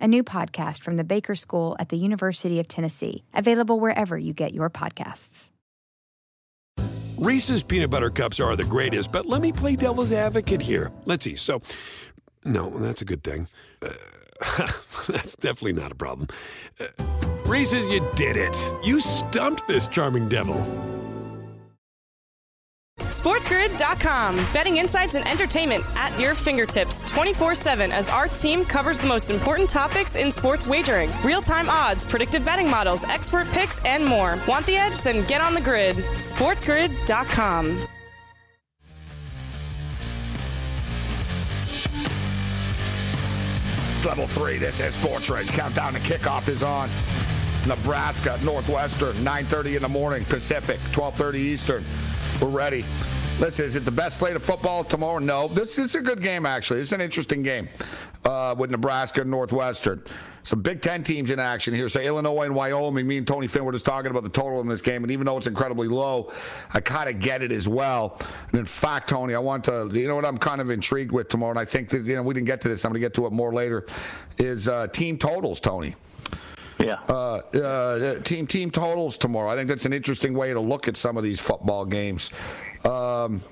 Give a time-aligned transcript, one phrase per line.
[0.00, 4.32] a new podcast from the Baker School at the University of Tennessee, available wherever you
[4.32, 5.50] get your podcasts.
[7.16, 10.92] Reese's peanut butter cups are the greatest, but let me play devil's advocate here.
[11.04, 11.34] Let's see.
[11.34, 11.62] So,
[12.44, 13.48] no, that's a good thing.
[13.82, 13.90] Uh,
[15.08, 16.28] that's definitely not a problem.
[16.78, 16.86] Uh,
[17.44, 18.56] Reese's, you did it.
[18.84, 20.56] You stumped this charming devil.
[23.08, 24.36] SportsGrid.com.
[24.52, 29.30] Betting insights and entertainment at your fingertips 24 7 as our team covers the most
[29.30, 34.38] important topics in sports wagering real time odds, predictive betting models, expert picks, and more.
[34.46, 35.02] Want the edge?
[35.02, 35.96] Then get on the grid.
[35.96, 37.86] SportsGrid.com.
[43.96, 44.58] It's level three.
[44.58, 45.48] This is Sports Rage.
[45.48, 46.88] Countdown to kickoff is on.
[47.66, 51.84] Nebraska, Northwestern, 9.30 in the morning, Pacific, 12.30 Eastern.
[52.40, 52.84] We're ready.
[53.40, 55.18] Listen, is it the best slate of football tomorrow?
[55.18, 55.48] No.
[55.48, 56.78] This, is a good game, actually.
[56.78, 57.68] It's an interesting game
[58.24, 60.04] uh, with Nebraska and Northwestern.
[60.44, 61.88] Some Big Ten teams in action here.
[61.88, 63.08] So Illinois and Wyoming.
[63.08, 65.26] Me and Tony Finn were just talking about the total in this game, and even
[65.26, 66.32] though it's incredibly low,
[66.72, 68.20] I kind of get it as well.
[68.52, 69.90] And in fact, Tony, I want to.
[69.92, 72.22] You know what I'm kind of intrigued with tomorrow, and I think that you know
[72.22, 72.84] we didn't get to this.
[72.84, 73.84] I'm going to get to it more later.
[74.38, 75.96] Is uh, team totals, Tony?
[76.78, 77.00] Yeah.
[77.08, 79.50] Uh, uh, team team totals tomorrow.
[79.50, 82.30] I think that's an interesting way to look at some of these football games.
[82.84, 83.42] Um,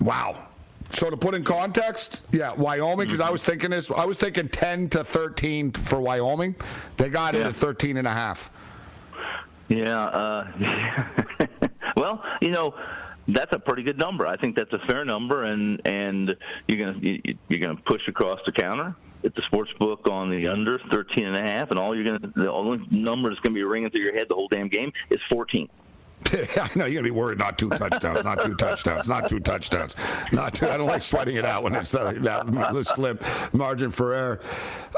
[0.00, 0.46] wow.
[0.90, 4.48] So to put in context, yeah, Wyoming, because I was thinking this, I was thinking
[4.48, 6.54] 10 to 13 for Wyoming.
[6.96, 7.40] They got Yeah.
[7.42, 8.50] it at 13 and a half.
[9.68, 10.02] Yeah.
[10.06, 10.46] Uh,
[11.96, 12.74] well, you know,
[13.28, 14.26] that's a pretty good number.
[14.26, 16.34] I think that's a fair number, and and
[16.66, 18.94] you're gonna you, you're gonna push across the counter.
[19.22, 22.32] At the sports book on the under 13 and a half, and all you're gonna
[22.34, 25.20] the only number that's gonna be ringing through your head the whole damn game is
[25.30, 25.68] 14.
[26.32, 27.38] I know you're gonna be worried.
[27.38, 28.24] Not two touchdowns.
[28.24, 29.08] Not two touchdowns.
[29.08, 29.96] Not two touchdowns.
[30.32, 30.68] Not two.
[30.68, 33.18] I don't like sweating it out when it's the, that slim
[33.52, 34.40] margin for error.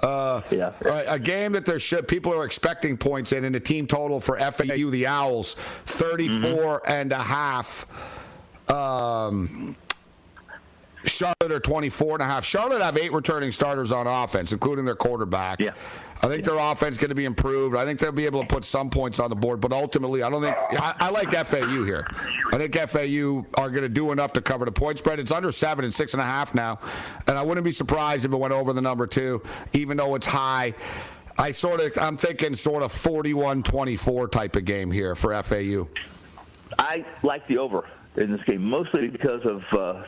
[0.02, 0.72] Uh, Yeah.
[0.82, 4.20] Right, a game that there should people are expecting points in, and the team total
[4.20, 5.54] for FAU the Owls
[5.86, 7.86] 34 and a half.
[8.70, 9.76] Um,
[11.04, 12.44] Charlotte are 24 and a half.
[12.44, 15.60] Charlotte have eight returning starters on offense, including their quarterback.
[15.60, 15.72] Yeah.
[16.24, 17.74] I think their offense is going to be improved.
[17.74, 20.30] I think they'll be able to put some points on the board, but ultimately, I
[20.30, 22.06] don't think I, I like FAU here.
[22.52, 25.18] I think FAU are going to do enough to cover the point spread.
[25.18, 26.78] It's under seven and six and a half now,
[27.26, 29.42] and I wouldn't be surprised if it went over the number two,
[29.72, 30.74] even though it's high.
[31.38, 35.88] I sort of, I'm thinking sort of 41-24 type of game here for FAU.
[36.78, 40.04] I like the over in this game mostly because of uh,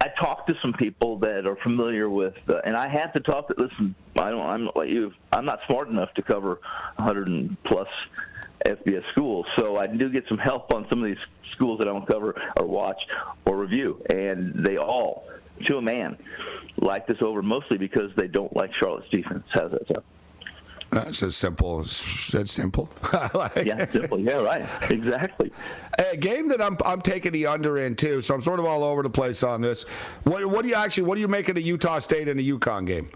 [0.00, 3.48] I talked to some people that are familiar with, uh, and I have to talk
[3.48, 3.54] to.
[3.58, 4.40] Listen, I don't.
[4.40, 5.12] I'm like you.
[5.30, 6.58] I'm not smart enough to cover
[6.96, 7.88] 100 and plus
[8.64, 11.22] FBS schools, so I do get some help on some of these
[11.52, 13.00] schools that I don't cover or watch
[13.44, 15.24] or review, and they all,
[15.66, 16.16] to a man,
[16.78, 19.44] like this over mostly because they don't like Charlotte's defense.
[19.52, 20.04] How's that sound?
[20.90, 22.88] That's as simple as that's simple.
[23.34, 24.18] Like Yeah, simple.
[24.18, 24.66] Yeah, right.
[24.90, 25.52] Exactly.
[25.98, 28.82] A game that I'm I'm taking the under in too, so I'm sort of all
[28.82, 29.84] over the place on this.
[30.24, 32.50] What what do you actually what do you make of the Utah State and the
[32.52, 33.10] UConn game?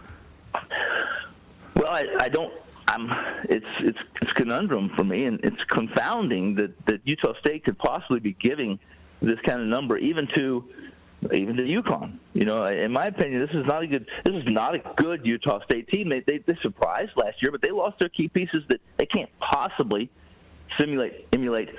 [1.75, 2.53] Well, I, I don't.
[2.87, 3.09] I'm.
[3.49, 8.19] It's it's it's conundrum for me, and it's confounding that that Utah State could possibly
[8.19, 8.79] be giving
[9.21, 10.63] this kind of number, even to
[11.33, 12.17] even the UConn.
[12.33, 14.07] You know, in my opinion, this is not a good.
[14.23, 16.09] This is not a good Utah State team.
[16.09, 19.29] They they, they surprised last year, but they lost their key pieces that they can't
[19.39, 20.09] possibly
[20.79, 21.69] simulate, emulate,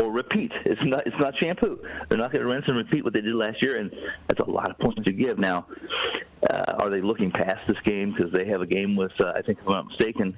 [0.00, 0.52] or repeat.
[0.64, 1.78] It's not it's not shampoo.
[2.08, 3.92] They're not going to rinse and repeat what they did last year, and
[4.28, 5.38] that's a lot of points to give.
[5.38, 5.66] Now,
[6.50, 9.12] uh, are they looking past this game because they have a game with?
[9.20, 10.36] Uh, I think, if I'm not mistaken.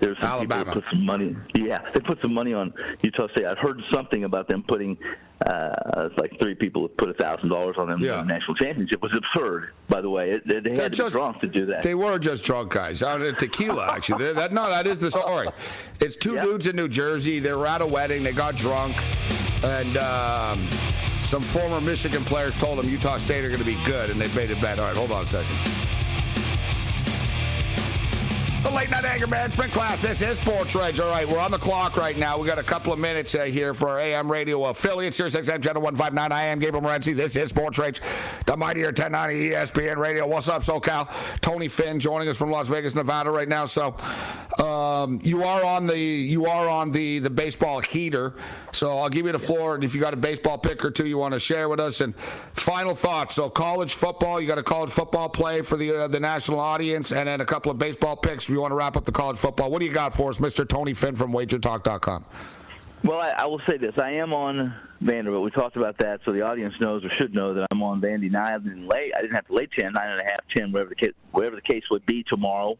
[0.00, 0.64] There's some people Alabama.
[0.64, 1.36] that put some money.
[1.54, 3.46] Yeah, they put some money on Utah State.
[3.46, 4.98] I've heard something about them putting.
[5.44, 8.18] Uh, it's like three people have put a thousand dollars on them Yeah.
[8.18, 8.94] the national championship.
[8.94, 10.30] It was absurd, by the way.
[10.30, 11.82] It, they had to just- drunk to do that.
[11.82, 13.02] They were just drunk guys.
[13.02, 14.32] Out of tequila, actually.
[14.32, 15.48] That, no, that is the story.
[16.00, 16.44] It's two Yeah.
[16.44, 17.40] dudes in New Jersey.
[17.40, 18.22] They were at a wedding.
[18.22, 18.94] They got drunk,
[19.64, 20.68] and um,
[21.22, 24.28] some former Michigan players told them Utah State are going to be good, and they
[24.40, 24.78] made it bet.
[24.78, 25.56] All right, hold on a second.
[28.64, 30.00] The late night anger management class.
[30.00, 30.98] This is Sports Rage.
[30.98, 32.38] All right, we're on the clock right now.
[32.38, 35.62] We got a couple of minutes uh, here for our AM radio affiliate, Sirius XM
[35.62, 36.32] Channel 159.
[36.32, 37.14] I am Gabriel Morency.
[37.14, 38.00] This is Sports Rage,
[38.46, 40.26] the mightier 1090 ESPN radio.
[40.26, 41.10] What's up, SoCal?
[41.42, 43.66] Tony Finn joining us from Las Vegas, Nevada right now.
[43.66, 43.94] So,
[44.58, 48.34] Um, you are on the you are on the the baseball heater,
[48.70, 49.74] so I'll give you the floor.
[49.74, 52.00] And if you got a baseball pick or two you want to share with us,
[52.00, 52.14] and
[52.52, 53.34] final thoughts.
[53.34, 57.10] So college football, you got a college football play for the uh, the national audience,
[57.10, 58.48] and then a couple of baseball picks.
[58.54, 60.66] You want to wrap up the college football, what do you got for us, Mr.
[60.66, 62.24] Tony Finn from WagerTalk.com?
[63.02, 65.42] Well, I, I will say this: I am on Vanderbilt.
[65.42, 68.30] We talked about that, so the audience knows or should know that I'm on Vandy
[68.30, 68.62] nine.
[68.62, 69.10] Didn't lay.
[69.12, 71.56] I didn't have to lay ten, nine and a half, ten, whatever the case, whatever
[71.56, 72.78] the case would be tomorrow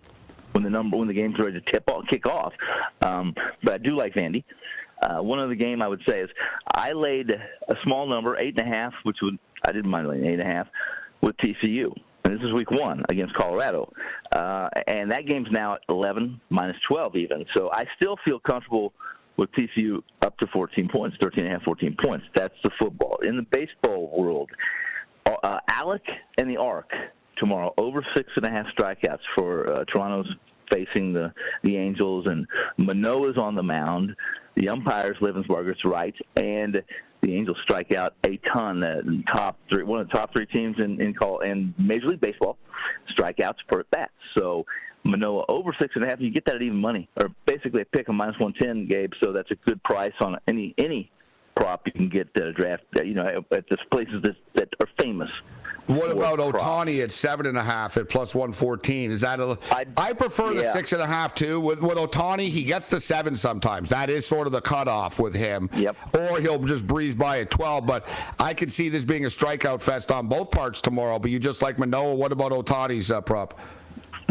[0.53, 2.53] when the number when the game's ready to tip off, kick off.
[3.03, 3.35] Um,
[3.65, 4.45] but I do like Vandy.
[5.03, 6.31] Uh, one other game I would say is
[6.73, 10.25] I laid a small number, eight and a half, which would I didn't mind laying
[10.25, 10.69] eight and a half
[11.21, 11.93] with TCU.
[12.25, 13.93] And this is week one against Colorado.
[14.33, 17.45] Uh, and that game's now at 11, minus 12 even.
[17.55, 18.93] So I still feel comfortable
[19.37, 22.25] with TCU up to 14 points, 13 and a half, 14 points.
[22.35, 23.19] That's the football.
[23.23, 24.51] In the baseball world,
[25.27, 26.03] uh, Alec
[26.39, 26.91] and the Arc
[27.37, 30.33] tomorrow over six and a half strikeouts for uh, Toronto's
[30.73, 31.33] facing the
[31.63, 32.47] the Angels, and
[32.79, 34.15] Manoah's on the mound.
[34.57, 36.81] The umpires, Livensbarger's right, and
[37.25, 38.83] the Angels strike out a ton.
[38.83, 39.01] Uh,
[39.33, 42.59] top three, one of the top three teams in in call in Major League Baseball,
[43.17, 44.13] strikeouts per at bats.
[44.37, 44.65] So
[45.05, 47.85] Manoah over six and a half, you get that at even money, or basically a
[47.87, 49.13] pick a minus one ten, Gabe.
[49.23, 51.11] So that's a good price on any any
[51.57, 52.83] prop you can get at a draft.
[53.03, 55.31] You know, at the places that that are famous.
[55.87, 59.11] What about Ohtani at seven and a half at plus one fourteen?
[59.11, 59.59] Is that a?
[59.71, 60.63] I, I prefer yeah.
[60.63, 61.61] the six and a half too.
[61.61, 63.91] With with Ohtani, he gets to seven sometimes.
[63.91, 65.69] That is sort of the cutoff with him.
[65.75, 65.97] Yep.
[66.17, 67.87] Or he'll just breeze by at twelve.
[67.87, 68.09] But
[68.41, 71.19] I could see this being a strikeout fest on both parts tomorrow.
[71.19, 72.15] But you just like Manoah.
[72.15, 73.59] What about Ohtani's uh, prop?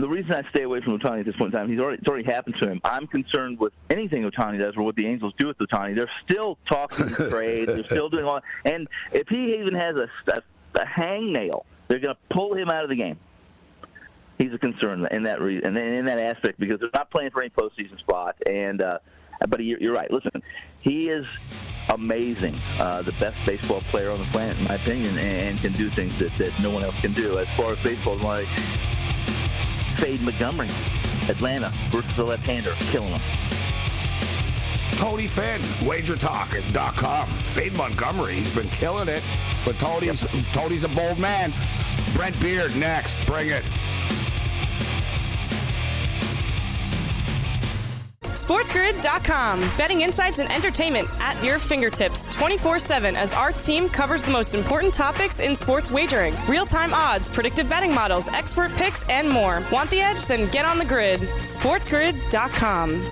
[0.03, 2.07] the reason I stay away from Ohtani at this point in time, he's already it's
[2.07, 2.81] already happened to him.
[2.83, 5.95] I'm concerned with anything Ohtani does or what the Angels do with Ohtani.
[5.95, 7.69] They're still talking trade.
[7.69, 8.41] They're still doing all.
[8.65, 10.41] And if he even has a, a,
[10.75, 13.17] a hangnail, they're going to pull him out of the game.
[14.37, 17.41] He's a concern in that re- and in that aspect because they're not playing for
[17.41, 18.35] any postseason spot.
[18.49, 18.97] And uh,
[19.47, 20.09] but you're right.
[20.11, 20.41] Listen,
[20.79, 21.25] he is
[21.89, 25.89] amazing, uh, the best baseball player on the planet, in my opinion, and can do
[25.89, 27.37] things that, that no one else can do.
[27.37, 28.47] As far as baseball, like
[29.97, 30.69] Fade Montgomery,
[31.29, 33.62] Atlanta versus the left-hander, killing him.
[34.91, 37.27] Tony Finn, wagertalk.com.
[37.29, 39.23] Fade Montgomery, he's been killing it.
[39.65, 40.45] But Tony's yep.
[40.53, 41.53] Tony's a bold man.
[42.13, 43.25] Brent Beard next.
[43.25, 43.63] Bring it.
[48.33, 49.61] SportsGrid.com.
[49.77, 54.53] Betting insights and entertainment at your fingertips 24 7 as our team covers the most
[54.53, 59.63] important topics in sports wagering real time odds, predictive betting models, expert picks, and more.
[59.71, 60.25] Want the edge?
[60.25, 61.21] Then get on the grid.
[61.21, 63.11] SportsGrid.com.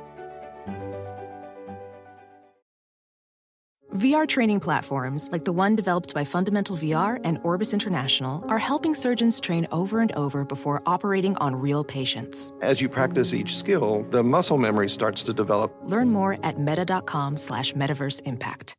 [3.95, 8.95] VR training platforms, like the one developed by Fundamental VR and Orbis International, are helping
[8.95, 12.53] surgeons train over and over before operating on real patients.
[12.61, 15.75] As you practice each skill, the muscle memory starts to develop.
[15.83, 18.75] Learn more at meta.com slash metaverse impact.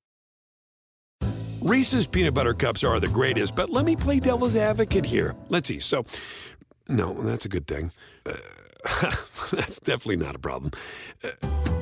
[1.60, 5.36] Reese's peanut butter cups are the greatest, but let me play devil's advocate here.
[5.50, 5.78] Let's see.
[5.78, 6.06] So,
[6.88, 7.92] no, that's a good thing.
[8.24, 8.32] Uh,
[9.52, 10.72] that's definitely not a problem.
[11.22, 11.81] Uh,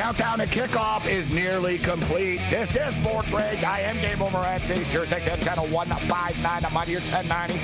[0.00, 2.40] Countdown to kickoff is nearly complete.
[2.48, 3.62] This is Sports Rage.
[3.64, 6.64] I am Gabe Morency, Sirius XM Channel 159.
[6.64, 7.58] I'm on your 1090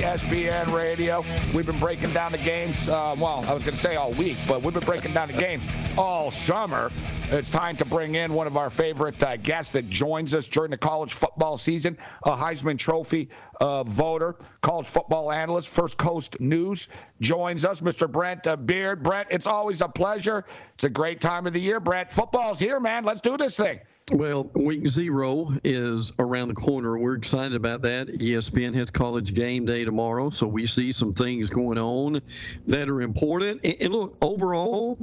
[0.00, 1.24] ESPN Radio.
[1.52, 4.36] We've been breaking down the games, uh, well, I was going to say all week,
[4.46, 5.66] but we've been breaking down the games
[5.98, 6.92] all summer.
[7.30, 10.70] It's time to bring in one of our favorite uh, guests that joins us during
[10.70, 13.28] the college football season, a Heisman Trophy
[13.62, 16.88] uh, voter, college football analyst, First Coast News,
[17.20, 18.10] joins us, Mr.
[18.10, 19.04] Brent uh, Beard.
[19.04, 20.44] Brent, it's always a pleasure.
[20.74, 22.10] It's a great time of the year, Brent.
[22.10, 23.04] Football's here, man.
[23.04, 23.78] Let's do this thing.
[24.10, 26.98] Well, week zero is around the corner.
[26.98, 28.08] We're excited about that.
[28.08, 32.20] ESPN has college game day tomorrow, so we see some things going on
[32.66, 33.60] that are important.
[33.62, 34.98] And, and look, overall,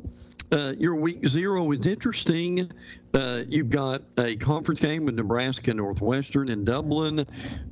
[0.51, 2.71] uh, your week zero is interesting.
[3.13, 7.25] Uh, you've got a conference game with Nebraska Northwestern in Dublin.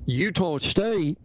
[0.06, 1.18] Utah State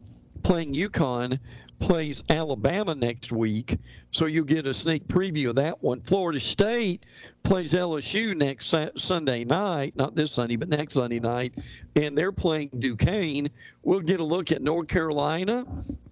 [0.42, 1.38] playing UConn,
[1.78, 3.78] plays Alabama next week,
[4.12, 6.00] so you get a sneak preview of that one.
[6.00, 7.04] Florida State
[7.42, 11.54] plays LSU next Sunday night, not this Sunday, but next Sunday night,
[11.97, 13.49] and they're playing Duquesne.
[13.82, 15.66] We'll get a look at North Carolina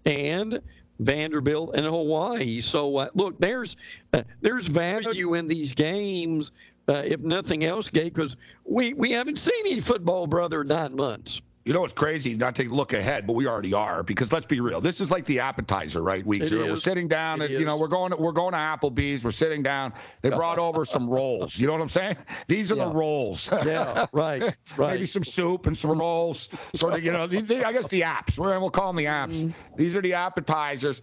[0.07, 0.61] and
[1.01, 2.61] Vanderbilt and Hawaii.
[2.61, 3.77] So uh, look, there's
[4.13, 6.53] uh, there's value in these games,
[6.89, 10.95] uh, if nothing else, Gabe, because we we haven't seen any football, brother, in nine
[10.95, 11.41] months.
[11.65, 14.61] You know, what's crazy not to look ahead, but we already are because let's be
[14.61, 14.81] real.
[14.81, 16.25] This is like the appetizer, right?
[16.25, 16.51] Weeks.
[16.51, 19.25] We're sitting down, and you know, we're going we're going to Applebee's.
[19.25, 19.93] We're sitting down.
[20.23, 21.59] They brought over some rolls.
[21.59, 22.17] You know what I'm saying?
[22.49, 22.87] These are yeah.
[22.87, 23.51] the rolls.
[23.67, 24.43] yeah, right,
[24.79, 24.95] right.
[24.95, 26.49] Maybe some soup and some rolls.
[26.75, 27.25] Sort of, you know.
[27.25, 28.39] I guess the apps.
[28.39, 29.43] We'll call them the apps.
[29.43, 29.53] Mm.
[29.77, 31.03] These are the appetizers.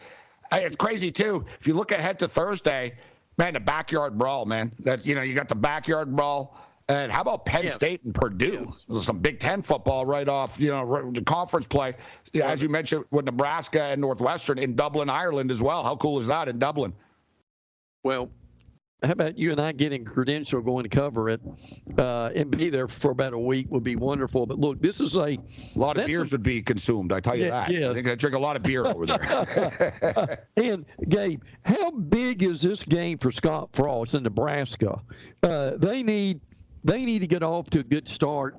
[0.52, 1.46] It's crazy too.
[1.60, 2.94] If you look ahead to Thursday,
[3.38, 4.72] man, the backyard brawl, man.
[4.80, 6.58] That's you know, you got the backyard brawl.
[6.90, 7.72] And how about Penn yeah.
[7.72, 8.66] State and Purdue?
[8.88, 9.02] Yeah.
[9.02, 11.96] Some Big Ten football right off, you know, the conference play.
[12.42, 15.84] As you mentioned, with Nebraska and Northwestern in Dublin, Ireland as well.
[15.84, 16.94] How cool is that in Dublin?
[18.04, 18.30] Well,
[19.04, 21.40] how about you and I getting credential going to cover it
[22.00, 24.48] uh, and be there for about a week would be wonderful.
[24.48, 25.40] But look, this is a, a
[25.76, 27.12] lot of beers a, would be consumed.
[27.12, 27.72] I tell you yeah, that.
[27.72, 27.92] Yeah.
[27.92, 30.46] I think I drink a lot of beer over there.
[30.58, 35.00] and Gabe, how big is this game for Scott Frost in Nebraska?
[35.44, 36.40] Uh, they need
[36.84, 38.56] they need to get off to a good start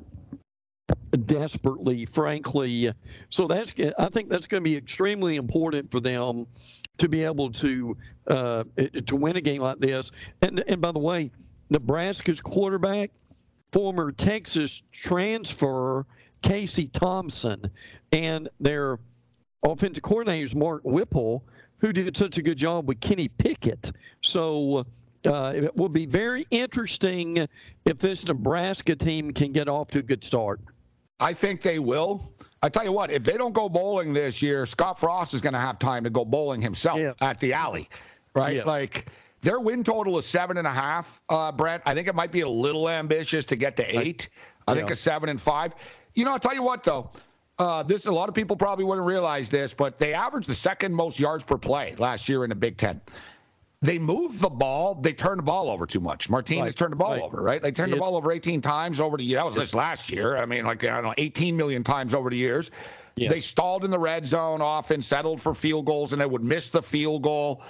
[1.27, 2.93] desperately, frankly.
[3.31, 6.47] So that's I think that's going to be extremely important for them
[6.99, 7.97] to be able to
[8.29, 8.65] uh,
[9.07, 10.11] to win a game like this.
[10.43, 11.31] And and by the way,
[11.71, 13.11] Nebraska's quarterback,
[13.73, 16.07] former Texas transfer
[16.43, 17.71] Casey Thompson,
[18.13, 18.99] and their
[19.65, 21.45] offensive coordinator is Mark Whipple,
[21.79, 23.93] who did such a good job with Kenny Pickett.
[24.23, 24.87] So
[25.29, 27.47] uh, it will be very interesting
[27.85, 30.61] if this Nebraska team can get off to a good start.
[31.21, 32.33] I think they will.
[32.63, 35.53] I tell you what, if they don't go bowling this year, Scott Frost is going
[35.53, 37.13] to have time to go bowling himself yeah.
[37.21, 37.89] at the alley,
[38.35, 38.57] right?
[38.57, 38.63] Yeah.
[38.65, 39.09] Like
[39.43, 41.21] their win total is seven and a half.
[41.29, 44.29] Uh, Brent, I think it might be a little ambitious to get to eight.
[44.67, 44.79] I yeah.
[44.79, 45.75] think a seven and five.
[46.15, 47.11] You know, I'll tell you what though.
[47.59, 50.95] Uh, this a lot of people probably wouldn't realize this, but they averaged the second
[50.95, 53.01] most yards per play last year in the Big Ten
[53.81, 54.95] they move the ball.
[54.95, 56.29] They turn the ball over too much.
[56.29, 56.77] Martinez right.
[56.77, 57.23] turned the ball right.
[57.23, 57.63] over, right?
[57.63, 57.97] They turned yep.
[57.97, 59.37] the ball over 18 times over the year.
[59.37, 60.37] That was this last year.
[60.37, 62.71] I mean, like I don't know, 18 million times over the years.
[63.17, 63.31] Yep.
[63.31, 66.71] They stalled in the red zone often, settled for field goals, and they would miss
[66.71, 67.63] the field goal.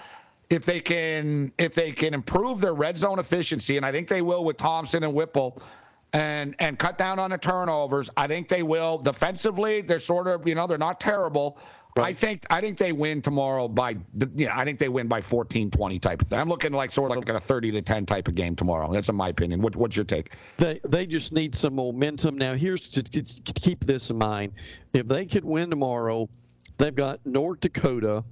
[0.51, 4.23] If they can, if they can improve their red zone efficiency, and I think they
[4.23, 5.61] will with Thompson and Whipple,
[6.15, 8.97] and and cut down on the turnovers, I think they will.
[8.97, 11.59] Defensively, they're sort of, you know, they're not terrible
[11.97, 12.07] Right.
[12.09, 13.91] I think I think they win tomorrow by
[14.37, 16.39] you know, I think they win by 14 20 type of thing.
[16.39, 18.93] I'm looking like sort of like a 30 to 10 type of game tomorrow.
[18.93, 19.61] That's in my opinion.
[19.61, 20.33] What, what's your take?
[20.59, 22.39] They they just need some momentum.
[22.39, 24.53] Now here's to, to keep this in mind.
[24.93, 26.29] If they could win tomorrow,
[26.77, 28.23] they've got North Dakota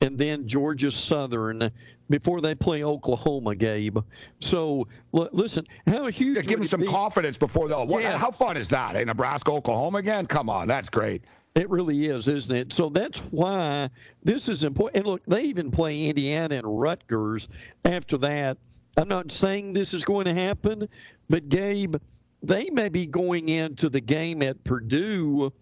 [0.00, 1.70] and then Georgia Southern
[2.10, 3.98] before they play Oklahoma, Gabe.
[4.40, 6.36] So l- listen, how huge?
[6.36, 6.86] Yeah, give them some be?
[6.86, 7.78] confidence before the.
[7.84, 8.16] What, yeah.
[8.16, 8.96] How fun is that?
[8.96, 10.26] Hey, Nebraska, Oklahoma again?
[10.26, 11.22] Come on, that's great.
[11.58, 12.72] It really is, isn't it?
[12.72, 13.90] So that's why
[14.22, 14.98] this is important.
[14.98, 17.48] And look, they even play Indiana and Rutgers
[17.84, 18.58] after that.
[18.96, 20.88] I'm not saying this is going to happen,
[21.28, 21.96] but Gabe,
[22.44, 25.52] they may be going into the game at Purdue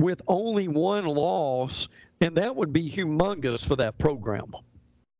[0.00, 1.88] with only one loss,
[2.20, 4.52] and that would be humongous for that program.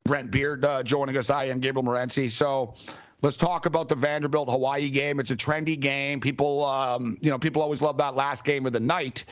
[0.05, 1.29] Brent Beard uh, joining us.
[1.29, 2.31] I am Gabriel Morency.
[2.31, 2.77] So
[3.23, 5.19] let's talk about the Vanderbilt Hawaii game.
[5.19, 6.21] It's a trendy game.
[6.21, 9.25] People, um, you know, people always love that last game of the night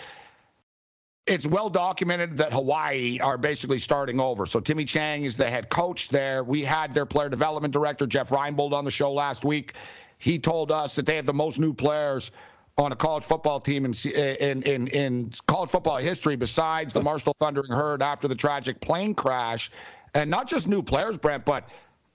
[1.31, 4.47] it's well documented that Hawaii are basically starting over.
[4.47, 6.43] So Timmy Chang is the head coach there.
[6.43, 9.75] We had their player development director Jeff Reinbold on the show last week.
[10.19, 12.33] He told us that they have the most new players
[12.79, 17.35] on a college football team in in in, in college football history, besides the Marshall
[17.39, 19.71] Thundering Herd after the tragic plane crash,
[20.15, 21.69] and not just new players, Brent, but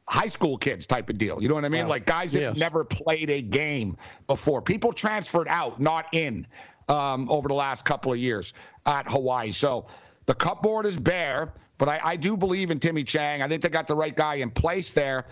[0.07, 1.41] high school kids type of deal.
[1.41, 1.85] You know what I mean?
[1.85, 1.91] Wow.
[1.91, 2.57] Like guys that yes.
[2.57, 3.95] never played a game
[4.27, 4.61] before.
[4.61, 6.45] People transferred out, not in
[6.89, 8.53] um, over the last couple of years
[8.85, 9.51] at Hawaii.
[9.51, 9.85] So
[10.25, 13.41] the cupboard is bare, but I, I do believe in Timmy Chang.
[13.41, 15.25] I think they got the right guy in place there.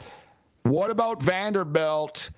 [0.64, 2.30] What about Vanderbilt?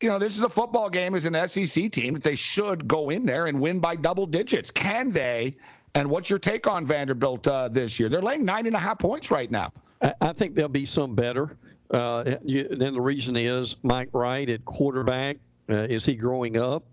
[0.00, 3.24] You know, this is a football game as an SEC team they should go in
[3.24, 4.70] there and win by double digits.
[4.70, 5.56] Can they?
[5.94, 8.08] And what's your take on Vanderbilt uh, this year?
[8.08, 9.72] They're laying nine and a half points right now.
[10.20, 11.56] I think there'll be some better.
[11.90, 15.36] Uh, you, then the reason is Mike Wright at quarterback.
[15.70, 16.84] Uh, is he growing up?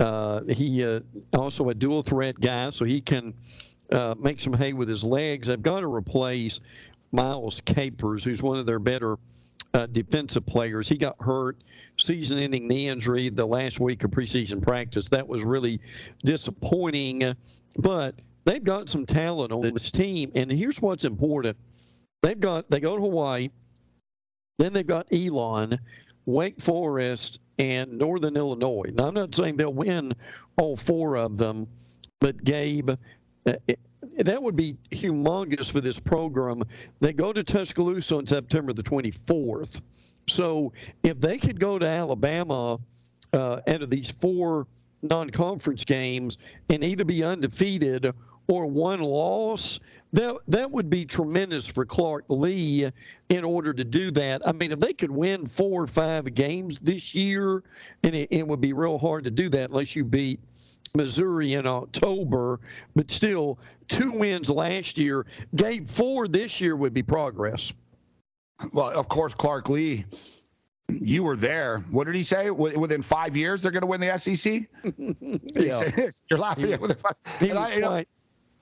[0.00, 1.00] Uh, he uh,
[1.34, 3.34] also a dual threat guy, so he can
[3.90, 5.48] uh, make some hay with his legs.
[5.48, 6.60] They've got to replace
[7.10, 9.16] Miles Capers, who's one of their better
[9.74, 10.88] uh, defensive players.
[10.88, 11.56] He got hurt,
[11.98, 15.08] season-ending knee injury the last week of preseason practice.
[15.08, 15.80] That was really
[16.24, 17.34] disappointing,
[17.76, 18.14] but
[18.44, 21.56] they've got some talent on this team, and here's what's important:
[22.22, 23.48] they've got they go to Hawaii,
[24.58, 25.78] then they've got Elon,
[26.24, 28.90] Wake Forest, and Northern Illinois.
[28.94, 30.14] Now, I'm not saying they'll win
[30.56, 31.66] all four of them,
[32.20, 32.90] but Gabe,
[33.46, 33.52] uh,
[34.18, 36.62] that would be humongous for this program.
[37.00, 39.80] They go to Tuscaloosa on September the 24th.
[40.28, 40.72] So
[41.02, 42.78] if they could go to Alabama
[43.32, 44.66] uh, out of these four
[45.02, 46.38] non-conference games
[46.70, 48.12] and either be undefeated
[48.48, 49.78] or one loss,
[50.12, 52.90] that that would be tremendous for Clark Lea
[53.28, 54.46] in order to do that.
[54.46, 57.62] I mean, if they could win four or five games this year,
[58.02, 60.40] and it, it would be real hard to do that unless you beat
[60.94, 62.60] Missouri in October,
[62.96, 65.26] but still two wins last year.
[65.56, 67.72] Game four this year would be progress.
[68.72, 70.04] Well, of course, Clark Lea
[70.88, 71.80] You were there.
[71.90, 72.50] What did he say?
[72.50, 74.68] Within five years, they're going to win the SEC.
[75.54, 76.10] yeah.
[76.30, 76.80] You're laughing at.
[77.40, 78.04] He was I, you know,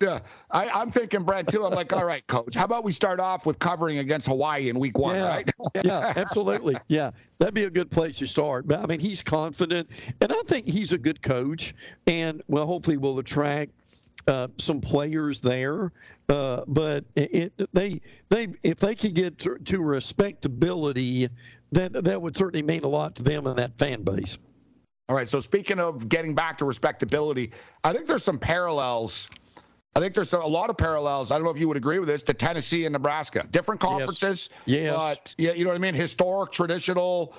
[0.01, 1.65] yeah, I, am thinking Brent too.
[1.65, 2.55] I'm like, all right, coach.
[2.55, 5.51] How about we start off with covering against Hawaii in week one, yeah, right?
[5.85, 6.77] yeah, absolutely.
[6.89, 8.69] Yeah, that'd be a good place to start.
[8.69, 9.89] But I mean, he's confident,
[10.21, 11.75] and I think he's a good coach.
[12.07, 13.73] And well, hopefully, we'll attract
[14.27, 15.93] uh, some players there.
[16.29, 21.29] Uh, but it, they they if they could get to, to respectability,
[21.73, 24.37] that that would certainly mean a lot to them and that fan base.
[25.09, 25.29] All right.
[25.29, 27.53] So speaking of getting back to respectability,
[27.85, 29.31] I think there's some parallels
[29.97, 31.31] I think there's a lot of parallels.
[31.31, 33.47] I don't know if you would agree with this to Tennessee and Nebraska.
[33.51, 34.51] Different conferences.
[34.67, 34.83] Yes.
[34.83, 34.95] yes.
[34.95, 35.95] But yeah, you know what I mean?
[35.95, 37.33] Historic, traditional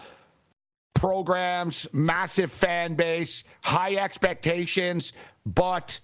[0.96, 5.14] programs, massive fan base, high expectations,
[5.46, 6.00] but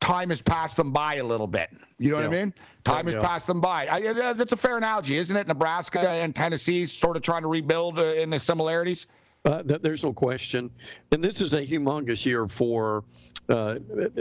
[0.00, 1.68] time has passed them by a little bit.
[1.98, 2.28] You know yeah.
[2.28, 2.54] what I mean?
[2.84, 3.28] Time yeah, has yeah.
[3.28, 3.88] passed them by.
[3.90, 5.46] I, that's a fair analogy, isn't it?
[5.48, 9.06] Nebraska and Tennessee sort of trying to rebuild uh, in the similarities.
[9.44, 10.70] Uh, there's no question.
[11.12, 13.04] And this is a humongous year for
[13.48, 13.76] uh,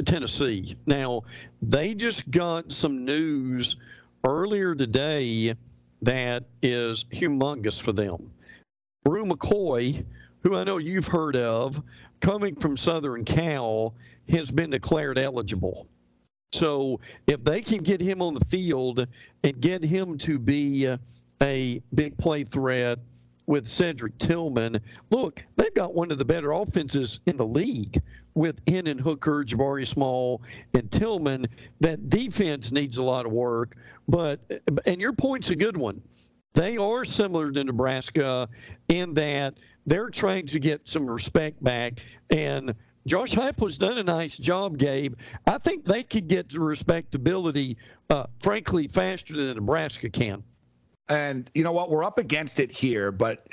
[0.05, 0.77] Tennessee.
[0.85, 1.23] Now,
[1.61, 3.75] they just got some news
[4.25, 5.55] earlier today
[6.01, 8.31] that is humongous for them.
[9.03, 10.05] Bru McCoy,
[10.43, 11.81] who I know you've heard of,
[12.21, 13.95] coming from Southern Cal,
[14.29, 15.87] has been declared eligible.
[16.53, 19.05] So if they can get him on the field
[19.43, 20.89] and get him to be
[21.41, 22.99] a big play threat–
[23.47, 24.79] with Cedric Tillman.
[25.09, 28.01] Look, they've got one of the better offenses in the league
[28.35, 30.41] with Hendon Hooker, Jabari Small,
[30.73, 31.47] and Tillman.
[31.79, 33.75] That defense needs a lot of work.
[34.07, 34.39] But
[34.85, 36.01] and your point's a good one.
[36.53, 38.49] They are similar to Nebraska
[38.89, 39.55] in that
[39.85, 42.75] they're trying to get some respect back and.
[43.05, 45.15] Josh Heupel's done a nice job, Gabe.
[45.45, 47.77] I think they could get to respectability,
[48.09, 50.43] uh, frankly, faster than Nebraska can.
[51.09, 51.89] And you know what?
[51.89, 53.11] We're up against it here.
[53.11, 53.47] But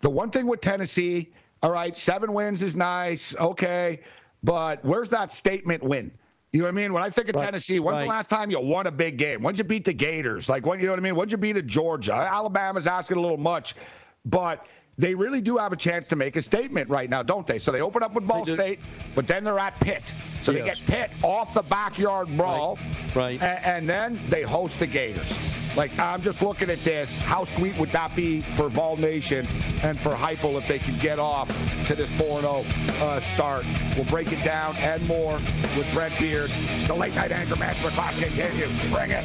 [0.00, 1.32] the one thing with Tennessee,
[1.62, 3.34] all right, seven wins is nice.
[3.36, 4.00] Okay.
[4.42, 6.10] But where's that statement win?
[6.52, 6.92] You know what I mean?
[6.92, 8.02] When I think of right, Tennessee, when's right.
[8.02, 9.42] the last time you won a big game?
[9.42, 10.48] When'd you beat the Gators?
[10.48, 11.14] Like when you know what I mean?
[11.14, 12.12] When'd you beat a Georgia?
[12.12, 13.76] Alabama's asking a little much,
[14.24, 14.66] but
[14.98, 17.58] they really do have a chance to make a statement right now, don't they?
[17.58, 18.80] So they open up with Ball State,
[19.14, 20.12] but then they're at Pitt.
[20.42, 20.60] So yes.
[20.60, 22.78] they get Pitt off the backyard brawl,
[23.14, 23.40] right?
[23.40, 23.42] right.
[23.42, 25.38] And, and then they host the Gators.
[25.76, 27.16] Like, I'm just looking at this.
[27.18, 29.46] How sweet would that be for Vol Nation
[29.82, 31.48] and for Heupel if they could get off
[31.86, 32.64] to this 4 0
[33.00, 33.64] uh, start?
[33.96, 35.34] We'll break it down and more
[35.76, 36.50] with Brent Beard.
[36.86, 38.92] The late night anchor match for class continues.
[38.92, 39.24] Bring it.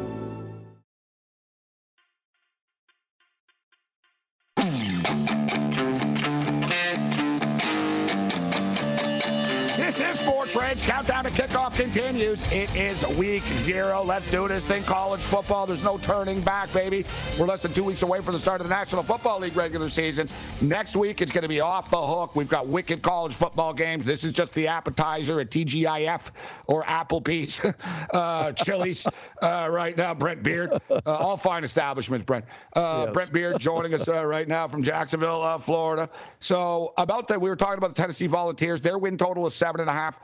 [10.51, 10.81] Sports Rage.
[10.81, 12.43] Countdown to kickoff continues.
[12.51, 14.03] It is week zero.
[14.03, 14.83] Let's do this thing.
[14.83, 15.65] College football.
[15.65, 17.05] There's no turning back, baby.
[17.39, 19.87] We're less than two weeks away from the start of the National Football League regular
[19.87, 20.29] season.
[20.59, 22.35] Next week, it's going to be off the hook.
[22.35, 24.03] We've got wicked college football games.
[24.03, 26.31] This is just the appetizer at TGIF
[26.67, 27.61] or Applebee's,
[28.13, 29.07] uh, Chili's
[29.41, 30.13] uh, right now.
[30.13, 30.71] Brent Beard.
[30.89, 32.43] Uh, all fine establishments, Brent.
[32.75, 33.13] Uh, Yes.
[33.13, 36.09] Brent Beard joining us uh, right now from Jacksonville, uh, Florida.
[36.39, 38.81] So, about that, we were talking about the Tennessee Volunteers.
[38.81, 40.19] Their win total is seven and a half.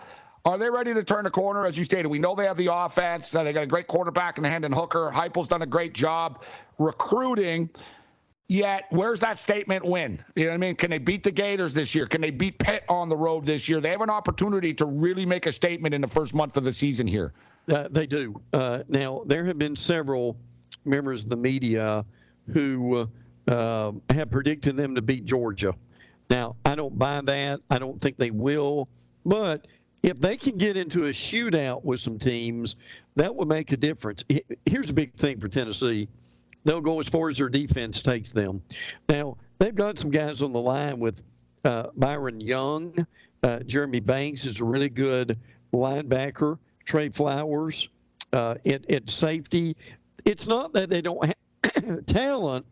[0.45, 1.65] Are they ready to turn the corner?
[1.65, 3.35] As you stated, we know they have the offense.
[3.35, 5.11] Uh, they got a great quarterback in Hendon Hooker.
[5.13, 6.43] Heupel's done a great job
[6.79, 7.69] recruiting.
[8.49, 10.23] Yet, where's that statement win?
[10.35, 10.75] You know what I mean?
[10.75, 12.05] Can they beat the Gators this year?
[12.05, 13.81] Can they beat Pitt on the road this year?
[13.81, 16.71] They have an opportunity to really make a statement in the first month of the
[16.71, 17.33] season here.
[17.69, 18.41] Uh, they do.
[18.53, 20.37] Uh, now, there have been several
[20.85, 22.05] members of the media
[22.53, 23.09] who
[23.49, 25.75] uh, have predicted them to beat Georgia.
[26.29, 27.59] Now, I don't buy that.
[27.69, 28.87] I don't think they will.
[29.25, 29.67] But
[30.03, 32.75] if they can get into a shootout with some teams,
[33.15, 34.23] that would make a difference.
[34.65, 36.07] Here's a big thing for Tennessee
[36.67, 38.61] they'll go as far as their defense takes them.
[39.07, 41.23] Now, they've got some guys on the line with
[41.63, 42.93] uh, Byron Young.
[43.41, 45.39] Uh, Jeremy Banks is a really good
[45.73, 46.59] linebacker.
[46.83, 47.87] Trey Flowers
[48.33, 49.77] uh, at, at safety.
[50.25, 52.65] It's not that they don't have talent,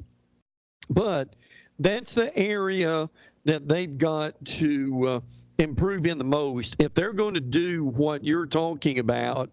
[0.90, 1.36] but
[1.80, 3.10] that's the area
[3.46, 5.20] that they've got to uh,
[5.60, 6.76] improve in the most.
[6.80, 9.50] If they're going to do what you're talking about,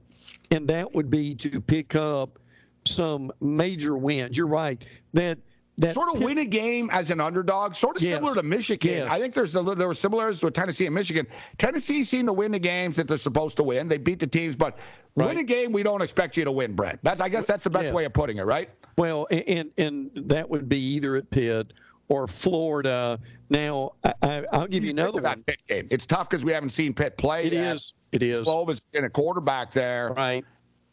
[0.50, 2.38] and that would be to pick up
[2.84, 4.36] some major wins.
[4.36, 4.84] You're right.
[5.14, 5.38] That
[5.78, 8.16] that sort of win a game as an underdog, sort of Yes.
[8.16, 8.90] similar to Michigan.
[8.92, 9.08] Yes.
[9.10, 11.26] I think there's a little, there were similarities with Tennessee and Michigan.
[11.56, 13.88] Tennessee seemed to win the games that they're supposed to win.
[13.88, 14.78] They beat the teams, but
[15.14, 16.98] win a game we don't expect you to win, Brent.
[17.02, 17.92] That's I guess that's the best Yeah.
[17.94, 18.68] way of putting it, right?
[18.98, 21.72] Well, and and that would be either at Pitt
[22.08, 23.18] or Florida.
[23.50, 25.42] Now, I, I, I'll give you another one.
[25.44, 25.88] Pitt game.
[25.90, 27.74] It's tough because we haven't seen Pitt play It yet.
[27.76, 27.94] is.
[28.12, 28.42] It is.
[28.42, 30.12] Slovis in a quarterback there.
[30.16, 30.44] Right.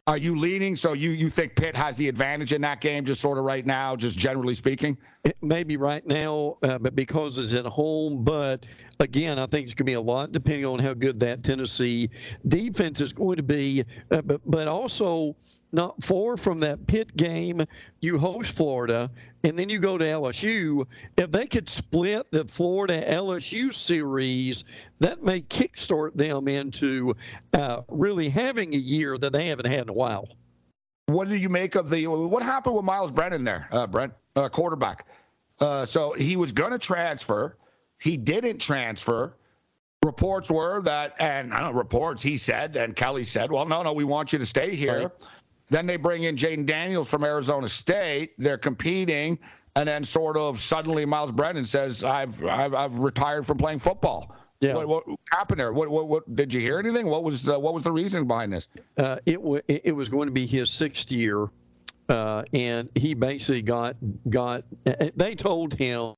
[0.07, 0.75] Are you leaning?
[0.75, 3.63] So you you think Pitt has the advantage in that game, just sort of right
[3.63, 4.97] now, just generally speaking?
[5.43, 8.23] Maybe right now, uh, but because it's at home.
[8.23, 8.65] But
[8.99, 12.09] again, I think it's going to be a lot depending on how good that Tennessee
[12.47, 13.83] defense is going to be.
[14.09, 15.35] Uh, but but also
[15.73, 17.63] not far from that Pitt game,
[17.99, 19.11] you host Florida,
[19.43, 20.85] and then you go to LSU.
[21.17, 24.63] If they could split the Florida LSU series,
[24.99, 27.15] that may kickstart them into
[27.53, 30.27] uh, really having a year that they haven't had in a while.
[31.07, 34.49] What do you make of the what happened with Miles Brennan there, uh, Brent, uh,
[34.49, 35.07] quarterback?
[35.59, 37.57] Uh, so he was going to transfer,
[37.99, 39.35] he didn't transfer.
[40.05, 43.83] Reports were that, and I don't know, reports he said, and Kelly said, "Well, no,
[43.83, 45.11] no, we want you to stay here." Right.
[45.69, 48.33] Then they bring in Jayden Daniels from Arizona State.
[48.37, 49.37] They're competing,
[49.75, 54.35] and then sort of suddenly Miles Brennan says, "I've I've, I've retired from playing football."
[54.61, 54.73] Yeah.
[54.73, 55.71] What, what happened there?
[55.71, 57.07] What, what, what did you hear anything?
[57.07, 58.67] What was uh, what was the reason behind this?
[58.97, 61.47] uh, it, wa it was going to be his sixth year,
[62.09, 63.95] uh, and he basically got
[64.29, 64.63] got.
[65.15, 66.15] They told him